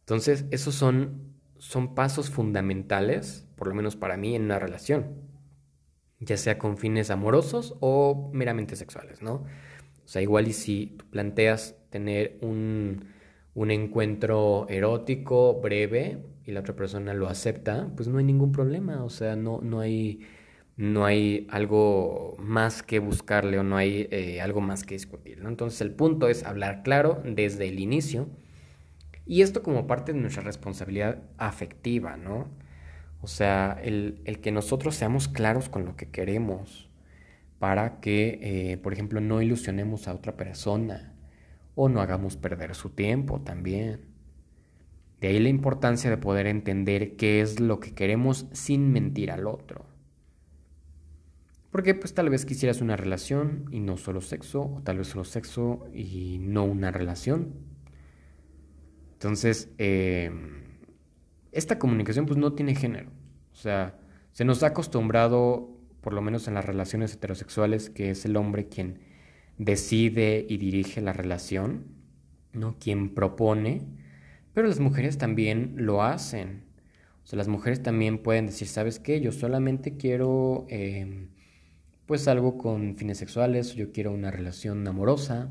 Entonces, 0.03 0.45
esos 0.51 0.75
son, 0.75 1.33
son 1.57 1.95
pasos 1.95 2.29
fundamentales, 2.29 3.47
por 3.55 3.67
lo 3.67 3.75
menos 3.75 3.95
para 3.95 4.17
mí, 4.17 4.35
en 4.35 4.43
una 4.43 4.59
relación 4.59 5.23
ya 6.25 6.37
sea 6.37 6.57
con 6.57 6.77
fines 6.77 7.09
amorosos 7.09 7.75
o 7.79 8.29
meramente 8.33 8.75
sexuales, 8.75 9.21
¿no? 9.21 9.33
O 9.33 10.07
sea, 10.07 10.21
igual 10.21 10.47
y 10.47 10.53
si 10.53 10.87
tú 10.97 11.05
planteas 11.09 11.75
tener 11.89 12.37
un, 12.41 13.05
un 13.53 13.71
encuentro 13.71 14.67
erótico 14.69 15.59
breve 15.61 16.19
y 16.45 16.51
la 16.51 16.61
otra 16.61 16.75
persona 16.75 17.13
lo 17.13 17.27
acepta, 17.27 17.91
pues 17.95 18.07
no 18.07 18.17
hay 18.17 18.25
ningún 18.25 18.51
problema, 18.51 19.03
o 19.03 19.09
sea, 19.09 19.35
no, 19.35 19.61
no, 19.61 19.79
hay, 19.79 20.21
no 20.75 21.05
hay 21.05 21.47
algo 21.49 22.35
más 22.39 22.83
que 22.83 22.99
buscarle 22.99 23.59
o 23.59 23.63
no 23.63 23.77
hay 23.77 24.07
eh, 24.11 24.41
algo 24.41 24.61
más 24.61 24.83
que 24.83 24.95
discutir, 24.95 25.41
¿no? 25.41 25.49
Entonces 25.49 25.79
el 25.81 25.91
punto 25.91 26.27
es 26.27 26.43
hablar 26.43 26.83
claro 26.83 27.21
desde 27.25 27.67
el 27.69 27.79
inicio 27.79 28.27
y 29.25 29.41
esto 29.41 29.63
como 29.63 29.87
parte 29.87 30.13
de 30.13 30.19
nuestra 30.19 30.43
responsabilidad 30.43 31.23
afectiva, 31.37 32.17
¿no? 32.17 32.47
O 33.21 33.27
sea, 33.27 33.79
el, 33.81 34.21
que 34.41 34.51
nosotros 34.51 34.95
seamos 34.95 35.29
claros 35.29 35.69
con 35.69 35.85
lo 35.85 35.95
que 35.95 36.09
queremos 36.09 36.89
para 37.57 38.01
que, 38.01 38.39
eh, 38.41 38.77
por 38.77 38.91
ejemplo, 38.91 39.21
no 39.21 39.41
ilusionemos 39.41 40.09
a 40.09 40.13
otra 40.13 40.35
persona 40.35 41.13
o 41.75 41.87
no 41.87 42.01
hagamos 42.01 42.35
perder 42.35 42.75
su 42.75 42.89
tiempo 42.89 43.39
también. 43.39 44.01
De 45.21 45.29
ahí 45.29 45.39
la 45.39 45.47
importancia 45.47 46.09
de 46.09 46.17
poder 46.17 46.47
entender 46.47 47.15
qué 47.15 47.39
es 47.39 47.61
lo 47.61 47.79
que 47.79 47.93
queremos 47.95 48.47
sin 48.51 48.91
mentir 48.91 49.31
al 49.31 49.47
otro. 49.47 49.85
Porque 51.71 51.95
pues 51.95 52.13
tal 52.13 52.29
vez 52.29 52.45
quisieras 52.45 52.81
una 52.81 52.97
relación 52.97 53.65
y 53.71 53.79
no 53.79 53.95
solo 53.95 54.19
sexo, 54.19 54.61
o 54.63 54.81
tal 54.83 54.97
vez 54.97 55.07
solo 55.07 55.23
sexo 55.23 55.87
y 55.93 56.39
no 56.41 56.65
una 56.65 56.91
relación. 56.91 57.72
Entonces, 59.23 59.69
eh, 59.77 60.29
esta 61.53 61.79
comunicación 61.79 62.25
pues 62.25 62.37
no 62.37 62.51
tiene 62.51 62.75
género. 62.75 63.09
O 63.53 63.55
sea, 63.55 63.97
se 64.33 64.43
nos 64.43 64.63
ha 64.63 64.67
acostumbrado, 64.67 65.79
por 66.01 66.11
lo 66.11 66.21
menos 66.21 66.49
en 66.49 66.55
las 66.55 66.65
relaciones 66.65 67.13
heterosexuales, 67.13 67.89
que 67.89 68.09
es 68.09 68.25
el 68.25 68.35
hombre 68.35 68.67
quien 68.67 68.99
decide 69.57 70.45
y 70.49 70.57
dirige 70.57 70.99
la 70.99 71.13
relación, 71.13 71.85
¿no? 72.51 72.75
Quien 72.77 73.15
propone, 73.15 73.83
pero 74.53 74.67
las 74.67 74.81
mujeres 74.81 75.17
también 75.17 75.75
lo 75.77 76.03
hacen. 76.03 76.65
O 77.23 77.25
sea, 77.25 77.37
las 77.37 77.47
mujeres 77.47 77.81
también 77.81 78.17
pueden 78.17 78.47
decir, 78.47 78.67
¿sabes 78.67 78.99
qué? 78.99 79.21
Yo 79.21 79.31
solamente 79.31 79.95
quiero, 79.95 80.65
em, 80.67 81.29
pues 82.07 82.27
algo 82.27 82.57
con 82.57 82.97
fines 82.97 83.19
sexuales, 83.19 83.73
yo 83.73 83.93
quiero 83.93 84.11
una 84.11 84.31
relación 84.31 84.85
amorosa, 84.85 85.49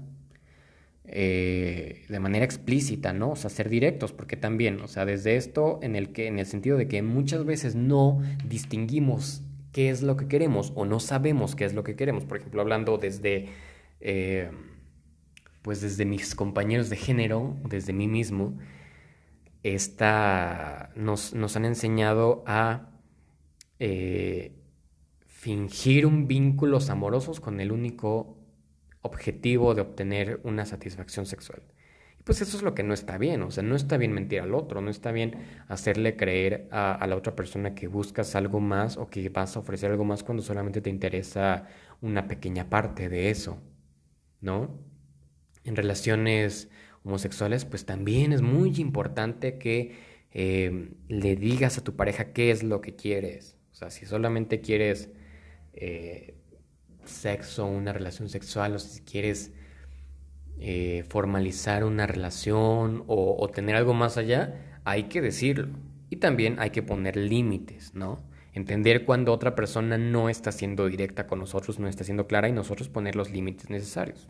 eh, 1.05 2.05
de 2.09 2.21
manera 2.21 2.45
explícita, 2.45 3.13
¿no? 3.13 3.31
O 3.33 3.37
sea, 3.37 3.51
ser 3.51 3.69
directos, 3.69 4.13
porque 4.13 4.37
también, 4.37 4.81
o 4.81 4.89
sea, 4.89 5.05
desde 5.05 5.37
esto, 5.37 5.81
en 5.83 5.97
el 5.97 6.13
que, 6.13 6.29
en 6.29 6.39
el 6.39 6.47
sentido 6.47 6.77
de 6.77 6.89
que 6.89 7.03
muchas 7.03 7.45
veces 7.45 7.75
no 7.75 8.23
distinguimos 8.45 9.43
qué 9.73 9.91
es 9.91 10.03
lo 10.03 10.17
que 10.17 10.29
queremos 10.29 10.73
o 10.77 10.85
no 10.85 11.01
sabemos 11.01 11.57
qué 11.57 11.65
es 11.65 11.75
lo 11.75 11.83
que 11.83 11.97
queremos. 11.97 12.25
Por 12.25 12.39
ejemplo, 12.39 12.61
hablando 12.61 12.99
desde, 12.99 13.49
eh, 14.01 14.51
pues 15.63 15.81
desde 15.81 16.05
mis 16.05 16.35
compañeros 16.35 16.89
de 16.89 16.97
género, 16.97 17.57
desde 17.69 17.93
mí 17.93 18.07
mismo, 18.07 18.59
esta, 19.63 20.91
nos, 20.97 21.35
nos 21.35 21.57
han 21.57 21.65
enseñado 21.65 22.45
a 22.47 22.91
eh, 23.79 24.53
fingir 25.27 26.07
un 26.07 26.29
vínculos 26.29 26.91
amorosos 26.91 27.41
con 27.41 27.61
el 27.61 27.73
único 27.73 28.42
objetivo 29.03 29.75
de 29.75 29.83
obtener 29.83 30.41
una 30.45 30.65
satisfacción 30.65 31.27
sexual. 31.27 31.63
Y 32.19 32.23
pues 32.23 32.41
eso 32.41 32.57
es 32.57 32.63
lo 32.63 32.75
que 32.75 32.85
no 32.85 32.95
está 32.95 33.19
bien, 33.19 33.43
o 33.43 33.51
sea, 33.51 33.63
no 33.63 33.75
está 33.75 33.97
bien 33.97 34.13
mentir 34.13 34.41
al 34.41 34.55
otro, 34.55 34.81
no 34.81 34.91
está 34.91 35.13
bien 35.13 35.37
hacerle 35.69 36.17
creer 36.17 36.69
a, 36.71 37.05
la 37.07 37.17
otra 37.17 37.35
persona 37.35 37.75
que 37.75 37.89
buscas 37.89 38.37
algo 38.37 38.61
más 38.61 38.97
o 38.97 39.09
que 39.09 39.29
vas 39.29 39.57
a 39.57 39.61
ofrecer 39.61 39.91
algo 39.91 40.05
más 40.05 40.23
cuando 40.23 40.43
solamente 40.43 40.81
te 40.81 40.91
interesa 40.91 41.67
una 42.01 42.29
pequeña 42.29 42.71
parte 42.71 43.09
de 43.09 43.31
eso, 43.31 43.61
¿no? 44.41 44.79
En 45.65 45.77
relaciones 45.77 46.71
homosexuales, 47.05 47.65
pues 47.65 47.85
también 47.85 48.33
es 48.33 48.43
muy 48.43 48.81
importante 48.81 49.59
que 49.59 49.97
eh, 50.33 50.91
le 51.09 51.37
digas 51.37 51.79
a 51.79 51.85
tu 51.85 51.97
pareja 51.97 52.33
qué 52.33 52.51
es 52.51 52.63
lo 52.63 52.81
que 52.81 52.95
quieres. 52.95 53.57
O 53.73 53.75
sea, 53.75 53.91
si 53.91 54.07
solamente 54.07 54.61
quieres 54.61 55.11
eh, 55.73 56.35
sexo, 57.05 57.67
una 57.67 57.93
relación 57.93 58.29
sexual, 58.29 58.75
o 58.75 58.79
si 58.79 59.01
quieres 59.03 59.53
eh, 60.59 61.05
formalizar 61.09 61.85
una 61.85 62.07
relación 62.07 63.05
o, 63.07 63.49
tener 63.49 63.75
algo 63.77 63.95
más 63.95 64.17
allá, 64.17 64.81
hay 64.85 65.05
que 65.05 65.21
decirlo. 65.21 65.69
Y 66.09 66.17
también 66.17 66.61
hay 66.61 66.71
que 66.71 66.83
poner 66.83 67.17
límites, 67.17 67.95
¿no? 67.95 68.23
Entender 68.53 69.05
cuando 69.05 69.33
otra 69.33 69.55
persona 69.55 69.97
no 69.97 70.29
está 70.29 70.53
siendo 70.53 70.87
directa 70.87 71.27
con 71.27 71.39
nosotros, 71.39 71.79
no 71.79 71.89
está 71.89 72.05
siendo 72.05 72.27
clara 72.27 72.49
y 72.49 72.53
nosotros 72.53 72.89
poner 72.89 73.17
los 73.17 73.31
límites 73.31 73.71
necesarios. 73.71 74.29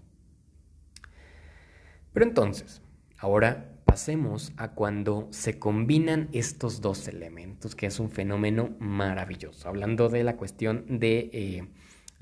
Pero 2.13 2.25
entonces, 2.27 2.83
ahora 3.19 3.73
pasemos 3.85 4.53
a 4.57 4.73
cuando 4.73 5.29
se 5.33 5.59
combinan 5.59 6.31
estos 6.33 6.81
dos 6.81 7.09
elementos, 7.09 7.75
que 7.75 7.85
es 7.85 8.01
un 8.01 8.11
fenómeno 8.11 8.71
maravilloso, 8.79 9.69
hablando 9.69 10.09
de 10.09 10.25
la 10.25 10.37
cuestión 10.39 10.99
de 10.99 11.31
eh, 11.33 11.69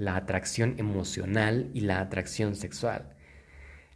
la 0.01 0.17
atracción 0.17 0.77
emocional 0.79 1.71
y 1.75 1.81
la 1.81 2.01
atracción 2.01 2.57
sexual. 2.57 3.15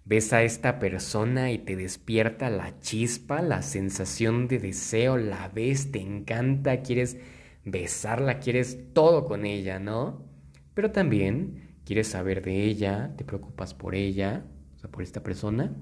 Ves 0.05 0.35
a 0.35 0.43
esta 0.43 0.79
persona 0.79 1.51
y 1.51 1.57
te 1.57 1.77
despierta 1.77 2.51
la 2.51 2.79
chispa, 2.81 3.41
la 3.41 3.63
sensación 3.63 4.47
de 4.47 4.59
deseo, 4.59 5.17
la 5.17 5.49
ves, 5.49 5.93
te 5.93 6.01
encanta, 6.03 6.83
quieres 6.83 7.17
besarla, 7.65 8.39
quieres 8.39 8.93
todo 8.93 9.25
con 9.25 9.47
ella, 9.47 9.79
¿no? 9.79 10.29
Pero 10.75 10.91
también 10.91 11.79
quieres 11.87 12.09
saber 12.09 12.43
de 12.43 12.65
ella, 12.65 13.15
te 13.17 13.25
preocupas 13.25 13.73
por 13.73 13.95
ella, 13.95 14.45
o 14.77 14.79
sea, 14.81 14.91
por 14.91 15.03
esta 15.03 15.23
persona. 15.23 15.75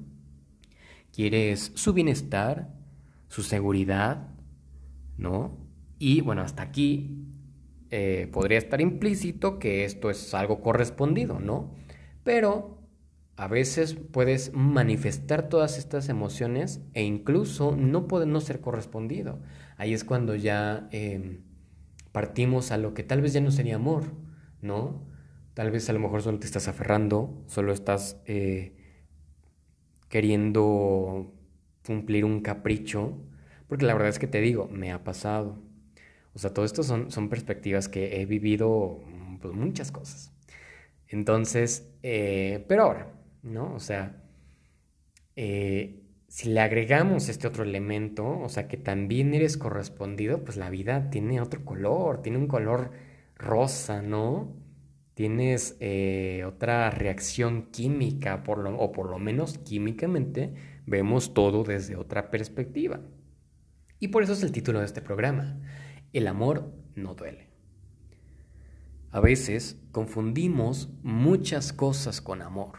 Quieres 1.13 1.73
su 1.75 1.93
bienestar, 1.93 2.73
su 3.27 3.43
seguridad, 3.43 4.29
¿no? 5.19 5.59
Y 5.99 6.21
bueno, 6.21 6.43
hasta 6.43 6.63
aquí 6.63 7.32
eh, 7.95 8.27
podría 8.33 8.57
estar 8.57 8.81
implícito 8.81 9.59
que 9.59 9.85
esto 9.85 10.09
es 10.09 10.33
algo 10.33 10.63
correspondido, 10.63 11.41
¿no? 11.41 11.75
Pero 12.25 12.79
a 13.37 13.49
veces 13.49 13.95
puedes 13.95 14.55
manifestar 14.55 15.51
todas 15.51 15.77
estas 15.77 16.09
emociones 16.09 16.81
e 16.95 17.03
incluso 17.03 17.77
no 17.77 18.09
puede 18.09 18.25
no 18.25 18.41
ser 18.41 18.63
correspondido. 18.63 19.41
Ahí 19.77 19.93
es 19.93 20.05
cuando 20.05 20.35
ya 20.35 20.89
em, 20.91 21.43
partimos 22.13 22.73
a 22.73 22.79
lo 22.79 22.95
que 22.95 23.03
tal 23.03 23.21
vez 23.21 23.35
ya 23.35 23.43
no 23.43 23.51
sería 23.51 23.77
amor, 23.77 24.05
¿no? 24.63 25.07
Tal 25.53 25.71
vez 25.71 25.91
a 25.91 25.93
lo 25.93 25.99
mejor 25.99 26.23
solo 26.23 26.39
te 26.39 26.47
estás 26.47 26.69
aferrando, 26.69 27.45
solo 27.47 27.75
estás 27.75 28.23
eh, 28.25 28.75
queriendo 30.09 31.35
cumplir 31.87 32.25
un 32.25 32.41
capricho, 32.41 33.19
porque 33.69 33.85
la 33.85 33.93
verdad 33.93 34.09
es 34.09 34.19
que 34.19 34.29
te 34.29 34.41
digo, 34.41 34.67
me 34.69 34.93
ha 34.93 35.05
pasado. 35.05 35.72
O 36.35 36.39
sea, 36.39 36.53
todo 36.53 36.65
esto 36.65 36.83
son, 36.83 37.11
son 37.11 37.29
perspectivas 37.29 37.89
que 37.89 38.21
he 38.21 38.27
vivido 38.27 39.01
pues, 39.41 39.55
muchas 39.55 39.93
cosas. 39.93 40.33
Entonces, 41.09 41.93
eh, 42.03 42.65
pero 42.69 42.85
ahora, 42.85 43.13
¿no? 43.43 43.75
O 43.75 43.81
sea, 43.81 44.23
eh, 45.37 46.03
si 46.29 46.49
le 46.49 46.61
agregamos 46.61 47.29
este 47.29 47.47
otro 47.47 47.65
elemento, 47.65 48.27
o 48.41 48.49
sea, 48.49 48.67
que 48.67 48.79
también 48.79 49.35
eres 49.35 49.59
correspondido, 49.59 50.43
pues 50.45 50.57
la 50.57 50.71
vida 50.71 51.11
tiene 51.11 51.43
otro 51.43 51.65
color, 51.65 52.23
tiene 52.23 52.39
un 52.39 52.47
color 52.47 52.93
rosa, 53.37 54.01
¿no? 54.01 54.57
Tienes 55.13 55.77
eh, 55.81 56.45
otra 56.47 56.91
reacción 56.91 57.67
química, 57.71 58.43
por 58.45 58.59
lo, 58.59 58.79
o 58.79 58.93
por 58.93 59.11
lo 59.11 59.19
menos 59.19 59.59
químicamente, 59.59 60.55
vemos 60.87 61.35
todo 61.35 61.65
desde 61.65 61.97
otra 61.97 62.31
perspectiva. 62.31 63.01
Y 63.99 64.09
por 64.09 64.23
eso 64.23 64.33
es 64.33 64.43
el 64.43 64.53
título 64.53 64.79
de 64.79 64.87
este 64.87 65.03
programa. 65.03 65.61
El 66.13 66.27
amor 66.27 66.73
no 66.95 67.15
duele. 67.15 67.49
A 69.11 69.21
veces 69.21 69.79
confundimos 69.93 70.91
muchas 71.03 71.73
cosas 71.73 72.21
con 72.21 72.43
amor 72.43 72.79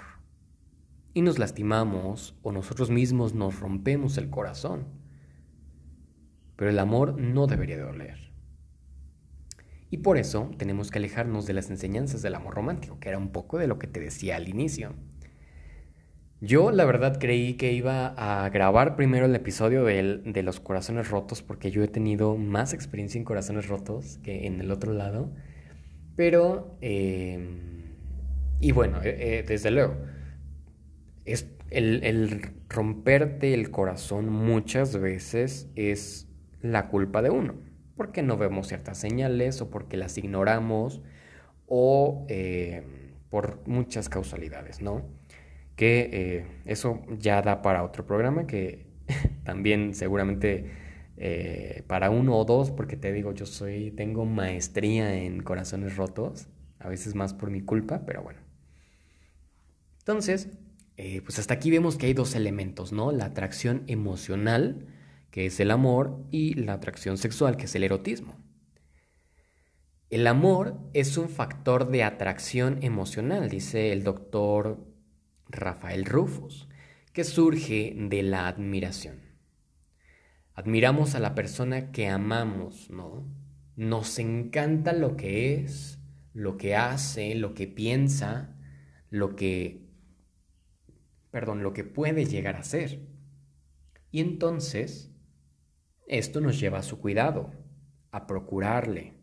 y 1.13 1.22
nos 1.22 1.39
lastimamos 1.39 2.36
o 2.41 2.52
nosotros 2.52 2.89
mismos 2.89 3.34
nos 3.34 3.60
rompemos 3.60 4.17
el 4.17 4.30
corazón. 4.30 4.86
Pero 6.56 6.69
el 6.69 6.80
amor 6.80 7.19
no 7.19 7.48
debería 7.48 7.80
doler. 7.80 8.32
Y 9.89 9.98
por 9.98 10.17
eso 10.17 10.50
tenemos 10.58 10.89
que 10.89 10.98
alejarnos 10.98 11.46
de 11.46 11.54
las 11.54 11.69
enseñanzas 11.69 12.24
del 12.24 12.36
amor 12.36 12.56
romántico, 12.56 13.00
que 13.00 13.10
era 13.10 13.17
un 13.17 13.32
poco 13.32 13.60
de 13.60 13.67
lo 13.67 13.78
que 13.78 13.88
te 13.88 14.00
decía 14.00 14.38
al 14.38 14.50
inicio. 14.50 14.96
Yo 16.46 16.72
la 16.72 16.84
verdad 16.84 17.20
creí 17.22 17.54
que 17.54 17.72
iba 17.72 18.08
a 18.18 18.50
grabar 18.50 18.98
primero 18.98 19.28
el 19.28 19.34
episodio 19.34 19.86
de, 19.86 20.44
los 20.44 20.60
corazones 20.60 21.10
rotos 21.10 21.42
porque 21.42 21.72
yo 21.72 21.82
he 21.84 21.88
tenido 21.88 22.36
más 22.36 22.74
experiencia 22.74 23.18
en 23.18 23.24
corazones 23.24 23.70
rotos 23.70 24.20
que 24.24 24.46
en 24.46 24.60
el 24.60 24.70
otro 24.70 24.92
lado. 24.92 25.32
Pero, 26.18 26.78
em, 26.82 27.94
y 28.60 28.74
bueno, 28.74 29.02
eh, 29.04 29.40
eh, 29.40 29.46
desde 29.48 29.72
luego, 29.72 29.96
es 31.24 31.48
el, 31.70 32.04
el 32.04 32.42
romperte 32.68 33.54
el 33.54 33.72
corazón 33.72 34.28
muchas 34.28 35.00
veces 35.00 35.70
es 35.78 36.28
la 36.62 36.90
culpa 36.90 37.22
de 37.22 37.30
uno, 37.30 37.56
porque 37.96 38.22
no 38.22 38.36
vemos 38.36 38.68
ciertas 38.68 38.98
señales 38.98 39.62
o 39.62 39.70
porque 39.70 39.96
las 39.96 40.18
ignoramos 40.18 41.02
o 41.68 42.26
eh, 42.28 42.84
por 43.30 43.66
muchas 43.66 44.10
causalidades, 44.10 44.82
¿no? 44.82 45.23
Que 45.76 46.10
eh, 46.12 46.46
eso 46.66 47.02
ya 47.18 47.42
da 47.42 47.62
para 47.62 47.84
otro 47.84 48.06
programa 48.06 48.46
que 48.48 48.88
también 49.44 49.94
seguramente 49.94 50.72
eh, 51.18 51.84
para 51.88 52.10
uno 52.10 52.38
o 52.38 52.46
dos, 52.46 52.72
porque 52.72 52.98
te 52.98 53.12
digo, 53.14 53.34
yo 53.34 53.46
soy, 53.46 53.92
tengo 53.92 54.26
maestría 54.26 55.16
en 55.16 55.44
corazones 55.44 55.96
rotos, 55.96 56.48
a 56.80 56.90
veces 56.90 57.16
más 57.16 57.34
por 57.34 57.50
mi 57.50 57.62
culpa, 57.62 58.04
pero 58.06 58.24
bueno. 58.24 58.40
Entonces, 60.00 60.50
eh, 60.98 61.22
pues 61.22 61.40
hasta 61.40 61.54
aquí 61.54 61.72
vemos 61.72 61.98
que 61.98 62.08
hay 62.08 62.14
dos 62.14 62.36
elementos, 62.36 62.92
¿no? 62.92 63.12
La 63.12 63.26
atracción 63.26 63.84
emocional, 63.88 64.88
que 65.32 65.46
es 65.46 65.60
el 65.60 65.72
amor, 65.72 66.26
y 66.32 66.56
la 66.56 66.74
atracción 66.74 67.18
sexual, 67.18 67.58
que 67.58 67.66
es 67.66 67.76
el 67.76 67.84
erotismo. 67.84 68.36
El 70.10 70.28
amor 70.28 70.78
es 70.94 71.18
un 71.18 71.30
factor 71.30 71.90
de 71.90 72.04
atracción 72.04 72.80
emocional, 72.82 73.50
dice 73.50 73.92
el 73.92 74.04
doctor 74.04 74.93
Rafael 75.54 76.06
Rufus, 76.06 76.68
que 77.13 77.24
surge 77.24 77.96
de 77.98 78.24
la 78.24 78.48
admiración. 78.48 79.22
Admiramos 80.56 81.16
a 81.16 81.20
la 81.20 81.36
persona 81.36 81.92
que 81.92 82.08
amamos, 82.10 82.89
¿no? 82.89 83.26
Nos 83.76 84.20
encanta 84.20 84.94
lo 84.94 85.16
que 85.16 85.56
es, 85.56 86.00
lo 86.34 86.58
que 86.58 86.76
hace, 86.76 87.36
lo 87.36 87.54
que 87.54 87.68
piensa, 87.68 88.56
lo 89.10 89.36
que, 89.36 89.88
perdón, 91.32 91.63
lo 91.63 91.74
que 91.74 91.84
puede 91.84 92.26
llegar 92.26 92.56
a 92.56 92.63
ser. 92.63 93.00
Y 94.12 94.20
entonces, 94.20 95.12
esto 96.08 96.42
nos 96.42 96.60
lleva 96.60 96.80
a 96.80 96.84
su 96.84 97.00
cuidado, 97.00 97.52
a 98.12 98.28
procurarle, 98.28 99.13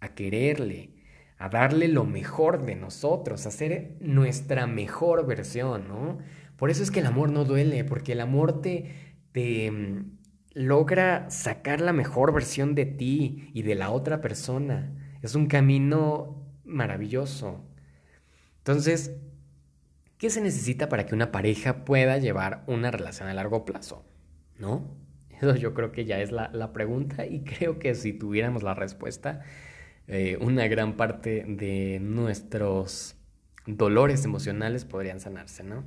a 0.00 0.14
quererle, 0.14 0.95
a 1.38 1.48
darle 1.48 1.88
lo 1.88 2.04
mejor 2.04 2.64
de 2.64 2.76
nosotros, 2.76 3.46
a 3.46 3.50
ser 3.50 3.96
nuestra 4.00 4.66
mejor 4.66 5.26
versión, 5.26 5.88
¿no? 5.88 6.18
Por 6.56 6.70
eso 6.70 6.82
es 6.82 6.90
que 6.90 7.00
el 7.00 7.06
amor 7.06 7.30
no 7.30 7.44
duele, 7.44 7.84
porque 7.84 8.12
el 8.12 8.20
amor 8.20 8.62
te, 8.62 8.94
te 9.32 9.70
mm, 9.70 10.18
logra 10.54 11.28
sacar 11.30 11.80
la 11.82 11.92
mejor 11.92 12.32
versión 12.32 12.74
de 12.74 12.86
ti 12.86 13.50
y 13.52 13.62
de 13.62 13.74
la 13.74 13.90
otra 13.90 14.22
persona. 14.22 14.92
Es 15.22 15.34
un 15.34 15.46
camino 15.46 16.42
maravilloso. 16.64 17.62
Entonces, 18.58 19.14
¿qué 20.16 20.30
se 20.30 20.40
necesita 20.40 20.88
para 20.88 21.04
que 21.04 21.14
una 21.14 21.30
pareja 21.30 21.84
pueda 21.84 22.18
llevar 22.18 22.64
una 22.66 22.90
relación 22.90 23.28
a 23.28 23.34
largo 23.34 23.64
plazo? 23.66 24.04
¿No? 24.58 24.96
Eso 25.30 25.54
yo 25.56 25.74
creo 25.74 25.92
que 25.92 26.04
ya 26.04 26.20
es 26.20 26.32
la, 26.32 26.72
pregunta 26.72 27.26
y 27.26 27.44
creo 27.44 27.78
que 27.78 27.94
si 27.94 28.12
tuviéramos 28.12 28.62
la 28.62 28.74
respuesta, 28.74 29.42
eh, 30.08 30.38
una 30.40 30.68
gran 30.68 30.96
parte 30.96 31.44
de 31.46 31.98
nuestros 32.00 33.16
dolores 33.66 34.24
emocionales 34.24 34.84
podrían 34.84 35.20
sanarse, 35.20 35.64
¿no? 35.64 35.84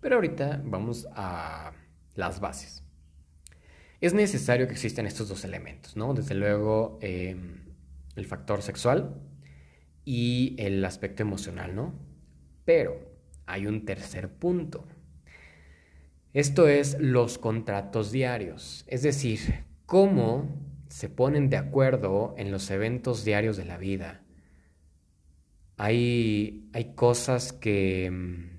Pero 0.00 0.16
ahorita 0.16 0.62
vamos 0.64 1.06
a 1.14 1.72
las 2.14 2.40
bases. 2.40 2.82
Es 4.00 4.14
necesario 4.14 4.66
que 4.66 4.72
existan 4.72 5.06
estos 5.06 5.28
dos 5.28 5.44
elementos, 5.44 5.94
¿no? 5.94 6.14
Desde 6.14 6.34
luego 6.34 6.98
em, 7.02 7.60
el 8.16 8.24
factor 8.24 8.62
sexual 8.62 9.20
y 10.06 10.56
el 10.58 10.82
aspecto 10.84 11.22
emocional, 11.22 11.74
¿no? 11.74 11.92
Pero 12.64 12.98
hay 13.46 13.66
un 13.66 13.84
tercer 13.84 14.30
punto. 14.30 14.86
Esto 16.32 16.66
es 16.68 16.98
los 16.98 17.36
contratos 17.36 18.10
diarios, 18.10 18.84
es 18.86 19.02
decir, 19.02 19.64
cómo 19.84 20.69
se 20.90 21.08
ponen 21.08 21.48
de 21.48 21.56
acuerdo 21.56 22.34
en 22.36 22.50
los 22.52 22.70
eventos 22.70 23.24
diarios 23.24 23.56
de 23.56 23.64
la 23.64 23.78
vida. 23.78 24.20
Hay, 25.78 26.68
hay 26.74 26.94
cosas 26.94 27.54
que 27.54 28.04
em, 28.04 28.58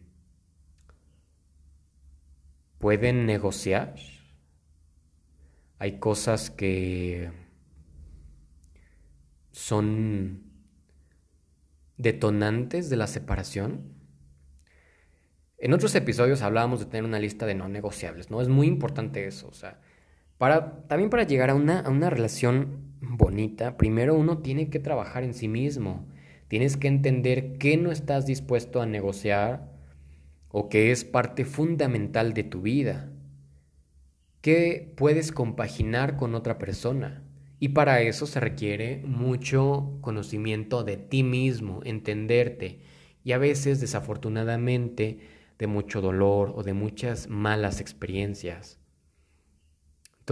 pueden 2.80 3.28
negociar 3.28 3.94
hay 5.82 5.98
cosas 5.98 6.52
que 6.52 7.32
son 9.50 10.44
detonantes 11.98 12.92
de 12.92 12.98
la 12.98 13.08
separación. 13.08 13.92
En 15.58 15.74
otros 15.74 15.96
episodios 15.96 16.44
hablábamos 16.44 16.82
de 16.82 16.86
tener 16.86 17.04
una 17.04 17.18
lista 17.18 17.48
de 17.48 17.56
no 17.56 17.68
negociables, 17.68 18.30
¿no? 18.30 18.44
Es 18.44 18.48
muy 18.48 18.68
importante 18.68 19.26
eso, 19.26 19.48
o 19.48 19.56
sea, 19.56 19.82
también 20.88 21.10
para 21.10 21.24
llegar 21.24 21.52
a 21.52 21.56
una, 21.56 21.82
a 21.82 21.90
una 21.90 22.10
relación 22.10 22.96
bonita, 23.02 23.78
primero 23.78 24.16
uno 24.16 24.40
tiene 24.40 24.70
que 24.70 24.80
trabajar 24.80 25.24
en 25.24 25.34
sí 25.34 25.48
mismo. 25.48 26.08
Tienes 26.48 26.78
que 26.78 26.88
entender 26.88 27.58
qué 27.58 27.78
no 27.78 27.92
estás 27.92 28.26
dispuesto 28.26 28.82
a 28.82 28.86
negociar 28.86 29.72
o 30.50 30.68
qué 30.68 30.92
es 30.92 31.06
parte 31.06 31.46
fundamental 31.46 32.34
de 32.34 32.44
tu 32.44 32.62
vida 32.62 33.10
que 34.42 34.92
puedes 34.98 35.32
compaginar 35.32 36.18
con 36.18 36.34
otra 36.34 36.58
persona. 36.58 37.24
Y 37.60 37.70
para 37.70 38.02
eso 38.02 38.26
se 38.26 38.40
requiere 38.40 39.04
mucho 39.06 40.00
conocimiento 40.02 40.84
de 40.84 40.98
ti 40.98 41.22
mismo, 41.22 41.82
entenderte 41.84 42.82
y 43.24 43.34
a 43.34 43.38
veces 43.38 43.80
desafortunadamente 43.80 45.20
de 45.60 45.68
mucho 45.68 46.02
dolor 46.02 46.54
o 46.56 46.64
de 46.64 46.74
muchas 46.74 47.30
malas 47.30 47.80
experiencias. 47.80 48.81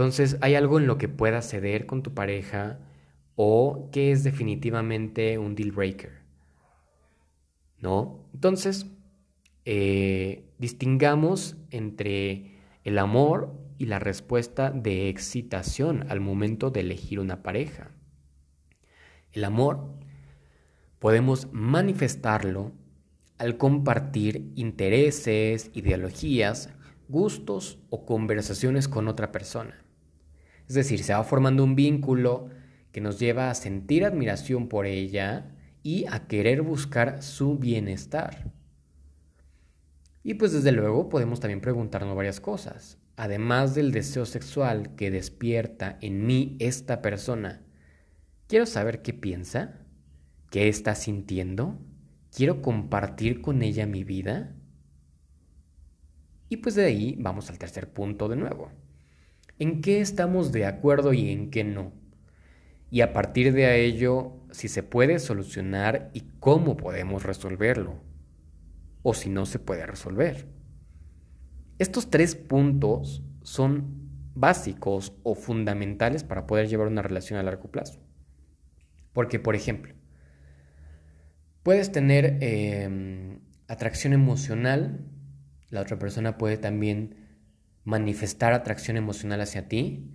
Entonces, 0.00 0.38
¿hay 0.40 0.54
algo 0.54 0.78
en 0.78 0.86
lo 0.86 0.96
que 0.96 1.08
puedas 1.08 1.50
ceder 1.50 1.84
con 1.84 2.02
tu 2.02 2.14
pareja 2.14 2.78
o 3.36 3.90
que 3.92 4.12
es 4.12 4.24
definitivamente 4.24 5.36
un 5.36 5.54
deal 5.54 5.72
breaker? 5.72 6.22
¿No? 7.80 8.24
Entonces, 8.32 8.86
eh, 9.66 10.46
distingamos 10.56 11.58
entre 11.70 12.56
el 12.82 12.96
amor 12.96 13.52
y 13.76 13.84
la 13.84 13.98
respuesta 13.98 14.70
de 14.70 15.10
excitación 15.10 16.06
al 16.08 16.20
momento 16.20 16.70
de 16.70 16.80
elegir 16.80 17.20
una 17.20 17.42
pareja. 17.42 17.90
El 19.32 19.44
amor 19.44 19.98
podemos 20.98 21.52
manifestarlo 21.52 22.72
al 23.36 23.58
compartir 23.58 24.50
intereses, 24.54 25.70
ideologías, 25.74 26.70
gustos 27.10 27.78
o 27.90 28.06
conversaciones 28.06 28.88
con 28.88 29.06
otra 29.06 29.30
persona. 29.30 29.84
Es 30.70 30.74
decir, 30.74 31.02
se 31.02 31.12
va 31.12 31.22
formando 31.24 31.62
un 31.62 31.76
vínculo 31.76 32.48
que 32.92 33.02
nos 33.02 33.18
lleva 33.18 33.50
a 33.50 33.54
sentir 33.54 34.06
admiración 34.06 34.68
por 34.68 34.86
ella 34.86 35.50
y 35.82 36.06
a 36.06 36.28
querer 36.28 36.62
buscar 36.62 37.22
su 37.22 37.58
bienestar. 37.58 38.50
Y 40.22 40.34
pues 40.34 40.52
desde 40.52 40.72
luego 40.72 41.10
podemos 41.10 41.40
también 41.40 41.60
preguntarnos 41.60 42.16
varias 42.16 42.40
cosas 42.40 43.00
además 43.20 43.74
del 43.74 43.92
deseo 43.92 44.24
sexual 44.24 44.94
que 44.94 45.10
despierta 45.10 45.98
en 46.00 46.24
mí 46.24 46.56
esta 46.58 47.02
persona, 47.02 47.60
quiero 48.46 48.64
saber 48.64 49.02
qué 49.02 49.12
piensa, 49.12 49.84
qué 50.50 50.68
está 50.68 50.94
sintiendo, 50.94 51.78
quiero 52.34 52.62
compartir 52.62 53.42
con 53.42 53.60
ella 53.60 53.84
mi 53.84 54.04
vida. 54.04 54.56
Y 56.48 56.56
pues 56.56 56.76
de 56.76 56.86
ahí 56.86 57.14
vamos 57.18 57.50
al 57.50 57.58
tercer 57.58 57.92
punto 57.92 58.26
de 58.26 58.36
nuevo. 58.36 58.72
¿En 59.60 59.82
qué 59.82 60.00
estamos 60.00 60.52
de 60.52 60.64
acuerdo 60.64 61.12
y 61.12 61.30
en 61.30 61.50
qué 61.50 61.64
no? 61.64 61.92
Y 62.90 63.02
a 63.02 63.12
partir 63.12 63.52
de 63.52 63.84
ello, 63.84 64.32
si 64.52 64.68
se 64.68 64.82
puede 64.82 65.18
solucionar 65.18 66.10
y 66.14 66.22
cómo 66.40 66.78
podemos 66.78 67.24
resolverlo. 67.24 68.02
O 69.02 69.12
si 69.12 69.28
no 69.28 69.44
se 69.44 69.58
puede 69.58 69.84
resolver. 69.84 70.48
Estos 71.78 72.08
tres 72.08 72.36
puntos 72.36 73.22
son 73.42 74.08
básicos 74.34 75.12
o 75.24 75.34
fundamentales 75.34 76.24
para 76.24 76.46
poder 76.46 76.66
llevar 76.66 76.88
una 76.88 77.02
relación 77.02 77.38
a 77.38 77.42
largo 77.42 77.70
plazo. 77.70 78.00
Porque, 79.12 79.38
por 79.38 79.54
ejemplo, 79.54 79.92
puedes 81.62 81.92
tener 81.92 82.38
em, 82.40 83.40
atracción 83.68 84.14
emocional, 84.14 85.04
la 85.68 85.82
otra 85.82 85.98
persona 85.98 86.38
puede 86.38 86.56
también 86.56 87.19
manifestar 87.90 88.52
atracción 88.52 88.96
emocional 88.96 89.40
hacia 89.40 89.68
ti, 89.68 90.10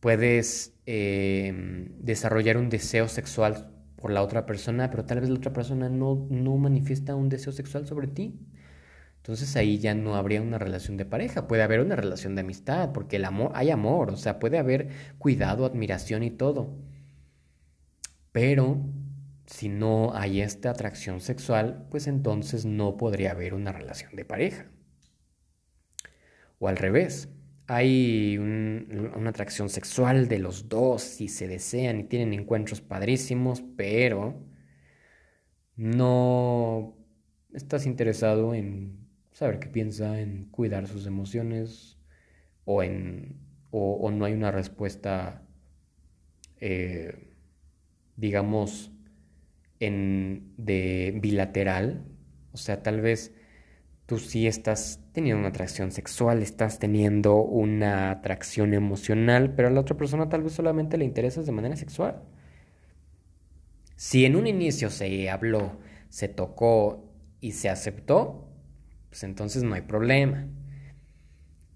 puedes 0.00 0.74
em, 0.86 1.88
desarrollar 1.98 2.58
un 2.58 2.68
deseo 2.68 3.08
sexual 3.08 3.70
por 3.96 4.10
la 4.10 4.22
otra 4.22 4.44
persona, 4.46 4.90
pero 4.90 5.04
tal 5.06 5.20
vez 5.20 5.30
la 5.30 5.36
otra 5.36 5.52
persona 5.52 5.88
no, 5.88 6.26
no 6.30 6.56
manifiesta 6.58 7.14
un 7.14 7.28
deseo 7.30 7.52
sexual 7.52 7.86
sobre 7.86 8.08
ti. 8.08 8.38
Entonces 9.16 9.56
ahí 9.56 9.78
ya 9.78 9.94
no 9.94 10.16
habría 10.16 10.42
una 10.42 10.58
relación 10.58 10.98
de 10.98 11.06
pareja, 11.06 11.48
puede 11.48 11.62
haber 11.62 11.80
una 11.80 11.96
relación 11.96 12.34
de 12.34 12.42
amistad, 12.42 12.92
porque 12.92 13.16
el 13.16 13.24
amor, 13.24 13.52
hay 13.54 13.70
amor, 13.70 14.10
o 14.10 14.16
sea, 14.18 14.38
puede 14.38 14.58
haber 14.58 14.88
cuidado, 15.18 15.64
admiración 15.64 16.22
y 16.22 16.30
todo. 16.30 16.76
Pero 18.32 18.84
si 19.46 19.70
no 19.70 20.14
hay 20.14 20.42
esta 20.42 20.70
atracción 20.70 21.20
sexual, 21.20 21.86
pues 21.90 22.06
entonces 22.06 22.66
no 22.66 22.98
podría 22.98 23.30
haber 23.30 23.54
una 23.54 23.72
relación 23.72 24.14
de 24.16 24.26
pareja. 24.26 24.66
O 26.64 26.68
al 26.68 26.78
revés, 26.78 27.28
hay 27.66 28.38
una 28.38 29.28
atracción 29.28 29.68
sexual 29.68 30.28
de 30.28 30.38
los 30.38 30.70
dos 30.70 31.20
y 31.20 31.28
se 31.28 31.46
desean 31.46 32.00
y 32.00 32.04
tienen 32.04 32.32
encuentros 32.32 32.80
padrísimos, 32.80 33.62
pero 33.76 34.40
no 35.76 36.96
estás 37.52 37.84
interesado 37.84 38.54
en 38.54 38.96
saber 39.30 39.58
qué 39.58 39.68
piensa, 39.68 40.18
en 40.18 40.46
cuidar 40.46 40.86
sus 40.86 41.06
emociones 41.06 41.98
o, 42.64 42.82
en, 42.82 43.36
o, 43.70 44.10
no 44.10 44.24
hay 44.24 44.32
una 44.32 44.50
respuesta, 44.50 45.42
eh, 46.60 47.34
digamos, 48.16 48.90
en, 49.80 50.54
de 50.56 51.12
bilateral. 51.20 52.06
O 52.52 52.56
sea, 52.56 52.82
tal 52.82 53.02
vez 53.02 53.34
tú 54.06 54.18
sí 54.18 54.46
estás 54.46 55.00
teniendo 55.12 55.40
una 55.40 55.48
atracción 55.48 55.90
sexual, 55.92 56.42
estás 56.42 56.78
teniendo 56.78 57.36
una 57.36 58.10
atracción 58.10 58.74
emocional, 58.74 59.54
pero 59.54 59.68
a 59.68 59.70
la 59.70 59.80
otra 59.80 59.96
persona 59.96 60.28
tal 60.28 60.42
vez 60.42 60.52
solamente 60.52 60.98
le 60.98 61.04
interesas 61.04 61.46
de 61.46 61.52
manera 61.52 61.76
sexual. 61.76 62.22
Si 63.96 64.24
en 64.24 64.36
un 64.36 64.46
inicio 64.46 64.90
se 64.90 65.30
habló, 65.30 65.78
se 66.08 66.28
tocó 66.28 67.10
y 67.40 67.52
se 67.52 67.68
aceptó, 67.70 68.48
pues 69.08 69.22
entonces 69.24 69.62
no 69.62 69.74
hay 69.74 69.82
problema. 69.82 70.46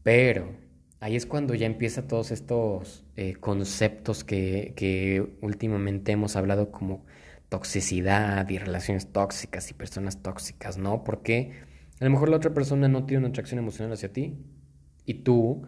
Pero 0.02 0.56
ahí 1.00 1.16
es 1.16 1.26
cuando 1.26 1.54
ya 1.54 1.66
empieza 1.66 2.06
todos 2.06 2.30
estos 2.30 3.04
eh, 3.16 3.34
conceptos 3.34 4.24
que, 4.24 4.74
que 4.76 5.38
últimamente 5.40 6.12
hemos 6.12 6.36
hablado 6.36 6.70
como 6.70 7.06
toxicidad 7.48 8.48
y 8.50 8.58
relaciones 8.58 9.12
tóxicas 9.12 9.70
y 9.70 9.74
personas 9.74 10.22
tóxicas, 10.22 10.76
¿no? 10.76 11.04
Porque 11.04 11.67
a 12.00 12.04
lo 12.04 12.10
mejor 12.10 12.28
la 12.28 12.36
otra 12.36 12.54
persona 12.54 12.88
no 12.88 13.04
tiene 13.06 13.20
una 13.20 13.28
atracción 13.28 13.58
emocional 13.58 13.92
hacia 13.92 14.12
ti 14.12 14.38
y 15.04 15.14
tú, 15.14 15.66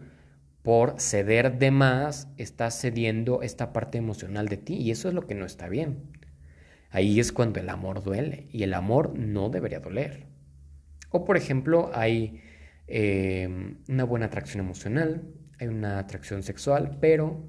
por 0.61 0.99
ceder 0.99 1.57
de 1.57 1.71
más, 1.71 2.29
estás 2.37 2.79
cediendo 2.79 3.41
esta 3.41 3.73
parte 3.73 3.97
emocional 3.97 4.47
de 4.47 4.57
ti 4.57 4.75
y 4.75 4.91
eso 4.91 5.07
es 5.07 5.13
lo 5.13 5.27
que 5.27 5.35
no 5.35 5.45
está 5.45 5.67
bien. 5.67 6.11
Ahí 6.89 7.19
es 7.19 7.31
cuando 7.31 7.59
el 7.59 7.69
amor 7.69 8.03
duele 8.03 8.47
y 8.51 8.63
el 8.63 8.73
amor 8.73 9.17
no 9.17 9.49
debería 9.49 9.79
doler. 9.79 10.27
O 11.09 11.25
por 11.25 11.37
ejemplo, 11.37 11.91
hay 11.93 12.41
em, 12.87 13.77
una 13.87 14.03
buena 14.03 14.27
atracción 14.27 14.63
emocional, 14.63 15.23
hay 15.59 15.67
una 15.67 15.99
atracción 15.99 16.43
sexual, 16.43 16.97
pero 17.01 17.43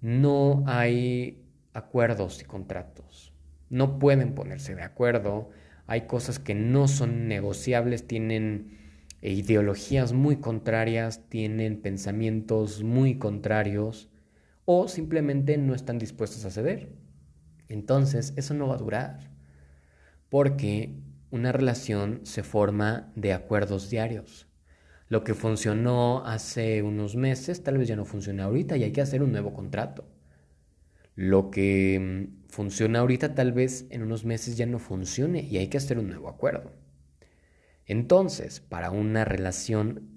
no 0.00 0.64
hay 0.66 1.44
acuerdos 1.72 2.42
y 2.42 2.44
contratos. 2.44 3.32
No 3.70 3.98
pueden 3.98 4.34
ponerse 4.34 4.74
de 4.74 4.82
acuerdo, 4.82 5.50
hay 5.86 6.02
cosas 6.02 6.38
que 6.38 6.54
no 6.54 6.88
son 6.88 7.28
negociables, 7.28 8.06
tienen 8.06 8.78
eh, 9.20 9.32
ideologías 9.32 10.12
muy 10.12 10.36
contrarias, 10.36 11.28
tienen 11.28 11.80
pensamientos 11.80 12.82
muy 12.82 13.18
contrarios 13.18 14.08
o 14.64 14.88
simplemente 14.88 15.58
no 15.58 15.74
están 15.74 15.98
dispuestos 15.98 16.44
a 16.44 16.50
ceder. 16.50 16.92
Entonces, 17.68 18.34
eso 18.36 18.54
no 18.54 18.68
va 18.68 18.74
a 18.74 18.78
durar, 18.78 19.30
porque 20.28 20.94
una 21.30 21.52
relación 21.52 22.20
se 22.24 22.42
forma 22.42 23.10
de 23.16 23.32
acuerdos 23.32 23.90
diarios. 23.90 24.46
Lo 25.08 25.24
que 25.24 25.34
funcionó 25.34 26.24
hace 26.24 26.82
unos 26.82 27.16
meses 27.16 27.62
tal 27.62 27.78
vez 27.78 27.88
ya 27.88 27.96
no 27.96 28.04
funciona 28.04 28.44
ahorita 28.44 28.76
y 28.76 28.84
hay 28.84 28.92
que 28.92 29.00
hacer 29.00 29.22
un 29.22 29.32
nuevo 29.32 29.52
contrato. 29.52 30.04
Lo 31.14 31.50
que 31.50 31.98
mm, 31.98 32.48
funciona 32.48 33.00
ahorita 33.00 33.34
tal 33.34 33.52
vez 33.52 33.86
en 33.90 34.02
unos 34.02 34.24
meses 34.24 34.56
ya 34.56 34.66
no 34.66 34.78
funcione 34.78 35.42
y 35.42 35.58
hay 35.58 35.68
que 35.68 35.78
hacer 35.78 35.98
un 35.98 36.08
nuevo 36.08 36.28
acuerdo. 36.28 36.72
Entonces, 37.86 38.60
para 38.60 38.90
una 38.90 39.24
relación 39.24 40.08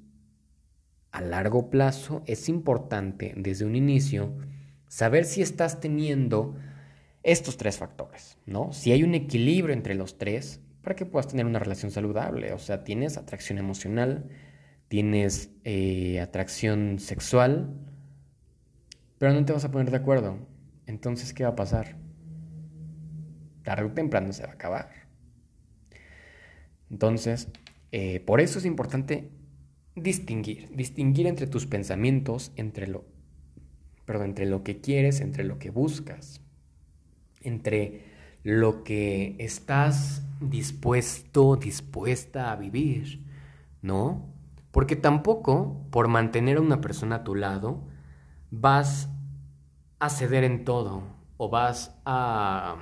a 1.12 1.22
largo 1.22 1.70
plazo 1.70 2.24
es 2.26 2.50
importante 2.50 3.34
desde 3.38 3.66
un 3.66 3.76
inicio 3.76 4.38
saber 4.88 5.26
si 5.26 5.42
estás 5.42 5.80
teniendo 5.80 6.56
estos 7.24 7.58
tres 7.58 7.78
factores, 7.78 8.38
¿no? 8.46 8.72
Si 8.72 8.92
hay 8.92 9.04
un 9.04 9.16
equilibrio 9.16 9.74
entre 9.74 9.96
los 9.96 10.18
tres 10.18 10.62
para 10.82 10.96
que 10.96 11.06
puedas 11.06 11.28
tener 11.28 11.46
una 11.46 11.60
relación 11.60 11.90
saludable, 11.90 12.54
o 12.54 12.60
sea, 12.60 12.84
tienes 12.84 13.18
atracción 13.18 13.58
emocional, 13.58 14.30
tienes 14.88 15.50
eh, 15.64 16.20
atracción 16.22 17.00
sexual, 17.00 17.74
pero 19.18 19.34
no 19.34 19.44
te 19.44 19.54
vas 19.54 19.66
a 19.66 19.72
poner 19.72 19.90
de 19.90 19.98
acuerdo. 19.98 20.38
Entonces, 20.88 21.34
¿qué 21.34 21.44
va 21.44 21.52
a 21.52 21.56
pasar? 21.56 21.98
Tarde 23.64 23.86
o 23.86 23.92
temprano 23.92 24.32
se 24.34 24.44
va 24.44 24.52
a 24.52 24.56
acabar. 24.56 24.90
Entonces, 26.90 27.48
eh, 27.92 28.20
por 28.20 28.42
eso 28.42 28.60
es 28.60 28.66
importante 28.66 29.32
distinguir, 29.96 30.70
distinguir 30.76 31.28
entre 31.28 31.48
tus 31.48 31.66
pensamientos, 31.66 32.52
entre 32.56 32.88
lo, 32.88 33.06
perdón, 34.06 34.30
entre 34.30 34.46
lo 34.46 34.64
que 34.64 34.82
quieres, 34.82 35.22
entre 35.22 35.44
lo 35.44 35.58
que 35.58 35.72
buscas 35.72 36.42
entre 37.46 38.04
lo 38.44 38.84
que 38.84 39.36
estás 39.40 40.24
dispuesto, 40.42 41.56
dispuesta 41.56 42.52
a 42.52 42.56
vivir, 42.56 43.24
¿no? 43.82 44.28
Porque 44.72 44.96
tampoco 44.96 45.88
por 45.90 46.08
mantener 46.08 46.58
a 46.58 46.62
una 46.62 46.82
persona 46.82 47.18
a 47.18 47.24
tu 47.24 47.36
lado 47.36 47.88
vas 48.52 49.10
a 50.06 50.10
ceder 50.10 50.44
en 50.44 50.66
todo 50.66 51.04
o 51.38 51.50
vas 51.50 52.00
a 52.06 52.76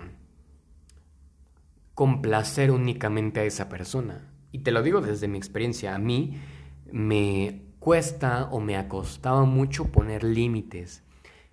complacer 1.93 2.71
únicamente 2.71 3.39
a 3.39 3.43
esa 3.43 3.69
persona. 3.69 4.29
Y 4.51 4.59
te 4.59 4.71
lo 4.71 4.83
digo 4.83 5.01
desde 5.01 5.27
mi 5.27 5.37
experiencia, 5.37 5.95
a 5.95 5.99
mí 5.99 6.39
me 6.91 7.61
cuesta 7.79 8.49
o 8.51 8.59
me 8.59 8.77
acostaba 8.77 9.45
mucho 9.45 9.91
poner 9.91 10.23
límites. 10.23 11.03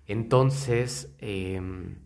Entonces, 0.07 1.13
em, 1.19 1.97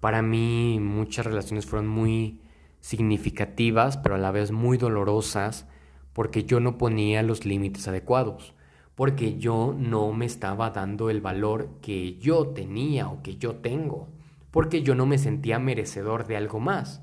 para 0.00 0.22
mí 0.22 0.78
muchas 0.80 1.26
relaciones 1.26 1.66
fueron 1.66 1.88
muy 1.88 2.40
significativas, 2.80 3.96
pero 3.98 4.16
a 4.16 4.18
la 4.18 4.30
vez 4.30 4.50
muy 4.50 4.78
dolorosas, 4.78 5.68
porque 6.12 6.44
yo 6.44 6.60
no 6.60 6.78
ponía 6.78 7.22
los 7.22 7.44
límites 7.44 7.88
adecuados, 7.88 8.54
porque 8.94 9.38
yo 9.38 9.74
no 9.76 10.12
me 10.12 10.26
estaba 10.26 10.70
dando 10.70 11.10
el 11.10 11.20
valor 11.20 11.70
que 11.80 12.18
yo 12.18 12.48
tenía 12.48 13.08
o 13.08 13.22
que 13.22 13.36
yo 13.36 13.56
tengo, 13.56 14.08
porque 14.50 14.82
yo 14.82 14.94
no 14.94 15.06
me 15.06 15.18
sentía 15.18 15.58
merecedor 15.58 16.26
de 16.26 16.36
algo 16.36 16.60
más. 16.60 17.02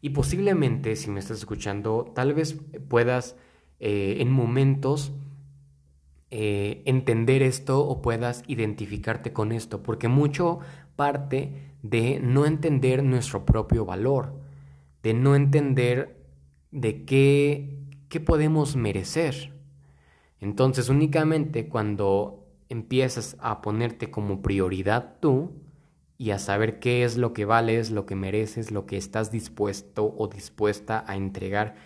Y 0.00 0.10
posiblemente, 0.10 0.96
si 0.96 1.10
me 1.10 1.20
estás 1.20 1.38
escuchando, 1.38 2.12
tal 2.14 2.34
vez 2.34 2.60
puedas 2.88 3.36
eh, 3.80 4.18
en 4.20 4.30
momentos 4.30 5.12
eh, 6.30 6.82
entender 6.84 7.42
esto 7.42 7.86
o 7.86 8.02
puedas 8.02 8.42
identificarte 8.46 9.32
con 9.32 9.50
esto, 9.50 9.82
porque 9.82 10.08
mucho 10.08 10.60
parte 10.96 11.74
de 11.82 12.20
no 12.20 12.46
entender 12.46 13.02
nuestro 13.02 13.44
propio 13.44 13.84
valor, 13.84 14.40
de 15.02 15.14
no 15.14 15.36
entender 15.36 16.16
de 16.70 17.04
qué, 17.04 17.78
qué 18.08 18.20
podemos 18.20 18.76
merecer. 18.76 19.53
Entonces 20.44 20.90
únicamente 20.90 21.70
cuando 21.70 22.46
empiezas 22.68 23.34
a 23.40 23.62
ponerte 23.62 24.10
como 24.10 24.42
prioridad 24.42 25.16
tú 25.18 25.52
y 26.18 26.32
a 26.32 26.38
saber 26.38 26.80
qué 26.80 27.02
es 27.02 27.16
lo 27.16 27.32
que 27.32 27.46
vales, 27.46 27.90
lo 27.90 28.04
que 28.04 28.14
mereces, 28.14 28.70
lo 28.70 28.84
que 28.84 28.98
estás 28.98 29.32
dispuesto 29.32 30.14
o 30.18 30.28
dispuesta 30.28 31.02
a 31.08 31.16
entregar, 31.16 31.76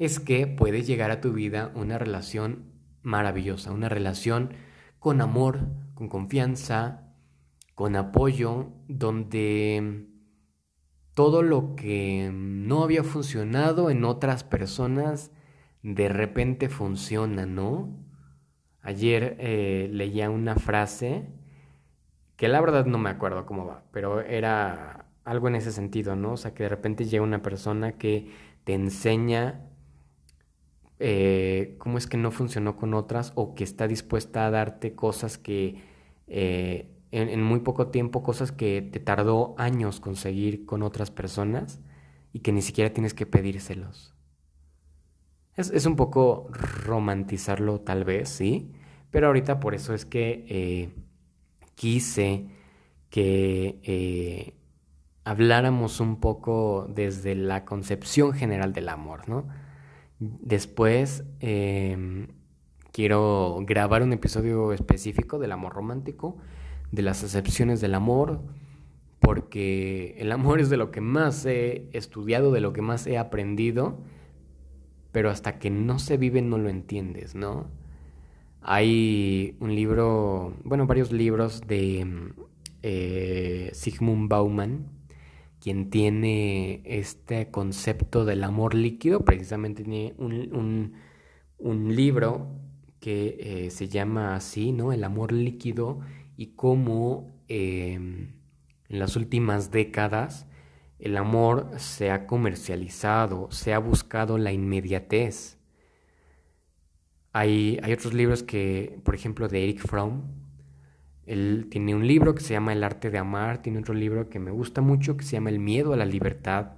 es 0.00 0.18
que 0.18 0.48
puede 0.48 0.82
llegar 0.82 1.12
a 1.12 1.20
tu 1.20 1.32
vida 1.32 1.70
una 1.76 1.98
relación 1.98 2.64
maravillosa, 3.02 3.70
una 3.70 3.88
relación 3.88 4.54
con 4.98 5.20
amor, 5.20 5.60
con 5.94 6.08
confianza, 6.08 7.14
con 7.76 7.94
apoyo, 7.94 8.72
donde 8.88 10.08
todo 11.14 11.42
lo 11.42 11.76
que 11.76 12.28
no 12.32 12.82
había 12.82 13.04
funcionado 13.04 13.88
en 13.88 14.04
otras 14.04 14.42
personas 14.42 15.30
de 15.82 16.08
repente 16.08 16.68
funciona, 16.68 17.46
¿no? 17.46 17.88
Ayer 18.82 19.36
eh, 19.38 19.88
leía 19.92 20.30
una 20.30 20.56
frase 20.56 21.26
que 22.36 22.48
la 22.48 22.60
verdad 22.60 22.86
no 22.86 22.98
me 22.98 23.10
acuerdo 23.10 23.46
cómo 23.46 23.66
va, 23.66 23.84
pero 23.92 24.20
era 24.20 25.06
algo 25.24 25.48
en 25.48 25.56
ese 25.56 25.72
sentido, 25.72 26.16
¿no? 26.16 26.32
O 26.32 26.36
sea, 26.36 26.54
que 26.54 26.62
de 26.64 26.68
repente 26.70 27.04
llega 27.04 27.22
una 27.22 27.42
persona 27.42 27.92
que 27.98 28.30
te 28.64 28.74
enseña 28.74 29.66
eh, 30.98 31.76
cómo 31.78 31.96
es 31.98 32.06
que 32.06 32.18
no 32.18 32.30
funcionó 32.30 32.76
con 32.76 32.92
otras 32.92 33.32
o 33.34 33.54
que 33.54 33.64
está 33.64 33.88
dispuesta 33.88 34.46
a 34.46 34.50
darte 34.50 34.94
cosas 34.94 35.38
que 35.38 35.82
eh, 36.26 36.90
en, 37.10 37.42
muy 37.42 37.60
poco 37.60 37.88
tiempo 37.88 38.22
cosas 38.22 38.52
que 38.52 38.82
te 38.82 39.00
tardó 39.00 39.54
años 39.58 39.98
conseguir 39.98 40.66
con 40.66 40.82
otras 40.82 41.10
personas 41.10 41.80
y 42.32 42.40
que 42.40 42.52
ni 42.52 42.62
siquiera 42.62 42.92
tienes 42.92 43.14
que 43.14 43.26
pedírselos. 43.26 44.14
Es, 45.60 45.84
un 45.84 45.96
poco 45.96 46.48
romantizarlo 46.50 47.80
tal 47.80 48.04
vez, 48.04 48.30
sí, 48.30 48.72
pero 49.10 49.26
ahorita 49.26 49.60
por 49.60 49.74
eso 49.74 49.92
es 49.92 50.06
que 50.06 50.46
eh, 50.48 50.88
quise 51.74 52.46
que 53.10 53.78
eh, 53.82 54.54
habláramos 55.24 56.00
un 56.00 56.18
poco 56.18 56.86
desde 56.88 57.34
la 57.34 57.66
concepción 57.66 58.32
general 58.32 58.72
del 58.72 58.88
amor, 58.88 59.28
¿no? 59.28 59.48
Después 60.18 61.24
em, 61.40 62.28
quiero 62.92 63.58
grabar 63.66 64.02
un 64.02 64.12
episodio 64.14 64.72
específico 64.72 65.38
del 65.38 65.52
amor 65.52 65.74
romántico 65.74 66.38
de 66.90 67.02
las 67.02 67.22
acepciones 67.22 67.80
del 67.80 67.94
amor, 67.94 68.40
porque 69.20 70.16
el 70.18 70.32
amor 70.32 70.60
es 70.60 70.70
de 70.70 70.78
lo 70.78 70.90
que 70.90 71.00
más 71.00 71.44
he 71.44 71.88
estudiado, 71.92 72.50
de 72.50 72.60
lo 72.60 72.72
que 72.72 72.82
más 72.82 73.06
he 73.06 73.18
aprendido, 73.18 73.98
pero 75.12 75.30
hasta 75.30 75.58
que 75.58 75.70
no 75.70 75.98
se 75.98 76.16
vive 76.16 76.42
no 76.42 76.58
lo 76.58 76.68
entiendes, 76.68 77.34
¿no? 77.34 77.68
Hay 78.62 79.56
un 79.60 79.74
libro, 79.74 80.54
bueno, 80.64 80.86
varios 80.86 81.12
libros 81.12 81.62
de 81.66 82.32
eh, 82.82 83.70
Sigmund 83.72 84.28
Bauman, 84.28 84.86
quien 85.60 85.90
tiene 85.90 86.82
este 86.84 87.50
concepto 87.50 88.24
del 88.24 88.44
amor 88.44 88.74
líquido, 88.74 89.24
precisamente 89.24 89.84
tiene 89.84 90.14
un, 90.18 90.94
libro 91.94 92.48
que 93.00 93.36
eh, 93.66 93.70
se 93.70 93.88
llama 93.88 94.34
así, 94.34 94.72
¿no? 94.72 94.92
El 94.92 95.04
amor 95.04 95.32
líquido 95.32 96.00
y 96.36 96.48
cómo 96.54 97.34
em, 97.48 98.34
en 98.88 98.98
las 98.98 99.16
últimas 99.16 99.70
décadas 99.70 100.46
el 101.00 101.16
amor 101.16 101.70
se 101.76 102.10
ha 102.10 102.26
comercializado, 102.26 103.50
se 103.50 103.72
ha 103.72 103.78
buscado 103.78 104.38
la 104.38 104.52
inmediatez. 104.52 105.58
Hay, 107.32 107.78
hay 107.82 107.92
otros 107.92 108.12
libros 108.12 108.42
que, 108.42 108.98
por 109.04 109.14
ejemplo, 109.14 109.48
de 109.48 109.62
Eric 109.64 109.80
Fromm, 109.80 110.22
él 111.26 111.68
tiene 111.70 111.94
un 111.94 112.06
libro 112.06 112.34
que 112.34 112.42
se 112.42 112.54
llama 112.54 112.72
El 112.72 112.82
arte 112.82 113.10
de 113.10 113.18
amar, 113.18 113.62
tiene 113.62 113.78
otro 113.78 113.94
libro 113.94 114.28
que 114.28 114.40
me 114.40 114.50
gusta 114.50 114.80
mucho 114.80 115.16
que 115.16 115.24
se 115.24 115.32
llama 115.32 115.50
El 115.50 115.60
miedo 115.60 115.92
a 115.92 115.96
la 115.96 116.04
libertad, 116.04 116.72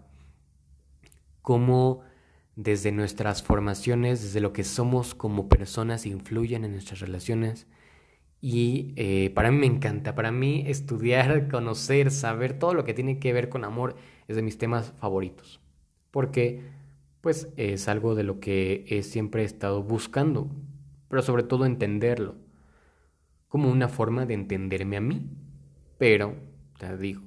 cómo 1.41 2.03
desde 2.55 2.93
nuestras 2.93 3.43
formaciones, 3.43 4.23
desde 4.23 4.41
lo 4.41 4.53
que 4.53 4.63
somos 4.63 5.15
como 5.15 5.49
personas, 5.49 6.07
influyen 6.07 6.65
en 6.65 6.73
nuestras 6.73 7.01
relaciones. 7.01 7.67
Y 8.43 8.93
eh, 8.97 9.31
para 9.35 9.51
mí 9.51 9.59
me 9.59 9.67
encanta, 9.67 10.15
para 10.15 10.33
mí 10.33 10.65
estudiar, 10.67 11.49
conocer, 11.51 12.11
saber 12.11 12.59
todo 12.59 12.75
lo 12.75 12.85
que 12.85 12.93
tiene 12.95 13.19
que 13.19 13.33
ver 13.33 13.49
con 13.49 13.65
amor 13.65 13.97
es 14.29 14.37
de 14.37 14.43
mis 14.43 14.59
temas 14.59 14.93
favoritos. 15.01 15.61
Porque 16.11 16.63
pues 17.21 17.49
es 17.57 17.89
algo 17.89 18.15
de 18.15 18.25
lo 18.25 18.41
que 18.41 18.85
he 18.89 19.03
siempre 19.03 19.45
estado 19.45 19.83
buscando, 19.83 20.51
pero 21.09 21.23
sobre 21.23 21.45
todo 21.45 21.67
entenderlo, 21.67 22.37
como 23.49 23.71
una 23.71 23.89
forma 23.89 24.27
de 24.27 24.35
entenderme 24.35 24.97
a 24.97 25.01
mí. 25.01 25.27
Pero, 25.99 26.37
te 26.79 26.97
digo, 26.97 27.23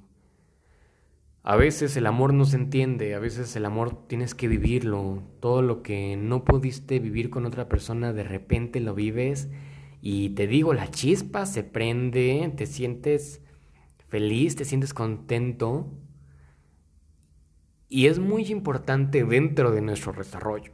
A 1.43 1.55
veces 1.57 1.95
el 1.95 2.07
amor 2.07 2.33
no 2.33 2.45
se 2.45 2.55
entiende, 2.57 3.13
a 3.13 3.19
veces 3.19 3.55
el 3.55 3.65
amor 3.65 4.07
tienes 4.07 4.33
que 4.33 4.47
vivirlo. 4.47 5.23
Todo 5.39 5.61
lo 5.61 5.83
que 5.83 6.17
no 6.17 6.43
pudiste 6.43 6.99
vivir 6.99 7.29
con 7.29 7.45
otra 7.45 7.69
persona, 7.69 8.13
de 8.13 8.23
repente 8.23 8.79
lo 8.79 8.95
vives 8.95 9.49
y 10.01 10.29
te 10.31 10.47
digo, 10.47 10.73
la 10.73 10.89
chispa 10.89 11.45
se 11.45 11.63
prende, 11.63 12.51
te 12.57 12.65
sientes 12.65 13.41
feliz, 14.07 14.55
te 14.55 14.65
sientes 14.65 14.93
contento. 14.93 15.87
Y 17.87 18.07
es 18.07 18.19
muy 18.19 18.45
importante 18.51 19.23
dentro 19.23 19.71
de 19.71 19.81
nuestro 19.81 20.13
desarrollo. 20.13 20.71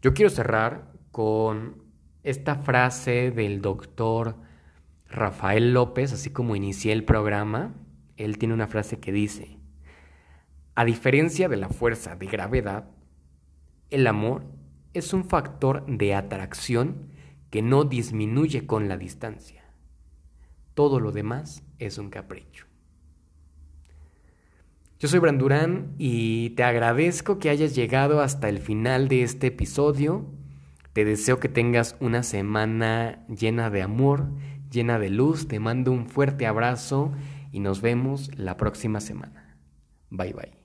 Yo 0.00 0.14
quiero 0.14 0.30
cerrar 0.30 0.92
con 1.10 1.82
esta 2.22 2.56
frase 2.56 3.30
del 3.30 3.60
doctor 3.60 4.36
Rafael 5.08 5.74
López, 5.74 6.12
así 6.12 6.30
como 6.30 6.56
inicié 6.56 6.92
el 6.92 7.04
programa 7.04 7.74
él 8.16 8.38
tiene 8.38 8.54
una 8.54 8.66
frase 8.66 9.00
que 9.00 9.12
dice, 9.12 9.58
a 10.74 10.84
diferencia 10.84 11.48
de 11.48 11.56
la 11.56 11.68
fuerza 11.68 12.16
de 12.16 12.26
gravedad, 12.26 12.88
el 13.90 14.06
amor 14.06 14.44
es 14.94 15.12
un 15.12 15.24
factor 15.24 15.84
de 15.86 16.14
atracción 16.14 17.10
que 17.50 17.62
no 17.62 17.84
disminuye 17.84 18.66
con 18.66 18.88
la 18.88 18.96
distancia. 18.96 19.62
Todo 20.74 21.00
lo 21.00 21.12
demás 21.12 21.62
es 21.78 21.98
un 21.98 22.08
capricho. 22.08 22.66
Yo 25.02 25.08
soy 25.08 25.18
Brandurán 25.18 25.96
y 25.98 26.50
te 26.50 26.62
agradezco 26.62 27.40
que 27.40 27.50
hayas 27.50 27.74
llegado 27.74 28.20
hasta 28.20 28.48
el 28.48 28.60
final 28.60 29.08
de 29.08 29.24
este 29.24 29.48
episodio. 29.48 30.30
Te 30.92 31.04
deseo 31.04 31.40
que 31.40 31.48
tengas 31.48 31.96
una 31.98 32.22
semana 32.22 33.26
llena 33.26 33.68
de 33.68 33.82
amor, 33.82 34.30
llena 34.70 35.00
de 35.00 35.10
luz. 35.10 35.48
Te 35.48 35.58
mando 35.58 35.90
un 35.90 36.06
fuerte 36.06 36.46
abrazo 36.46 37.10
y 37.50 37.58
nos 37.58 37.82
vemos 37.82 38.30
la 38.38 38.56
próxima 38.56 39.00
semana. 39.00 39.58
Bye 40.10 40.34
bye. 40.34 40.61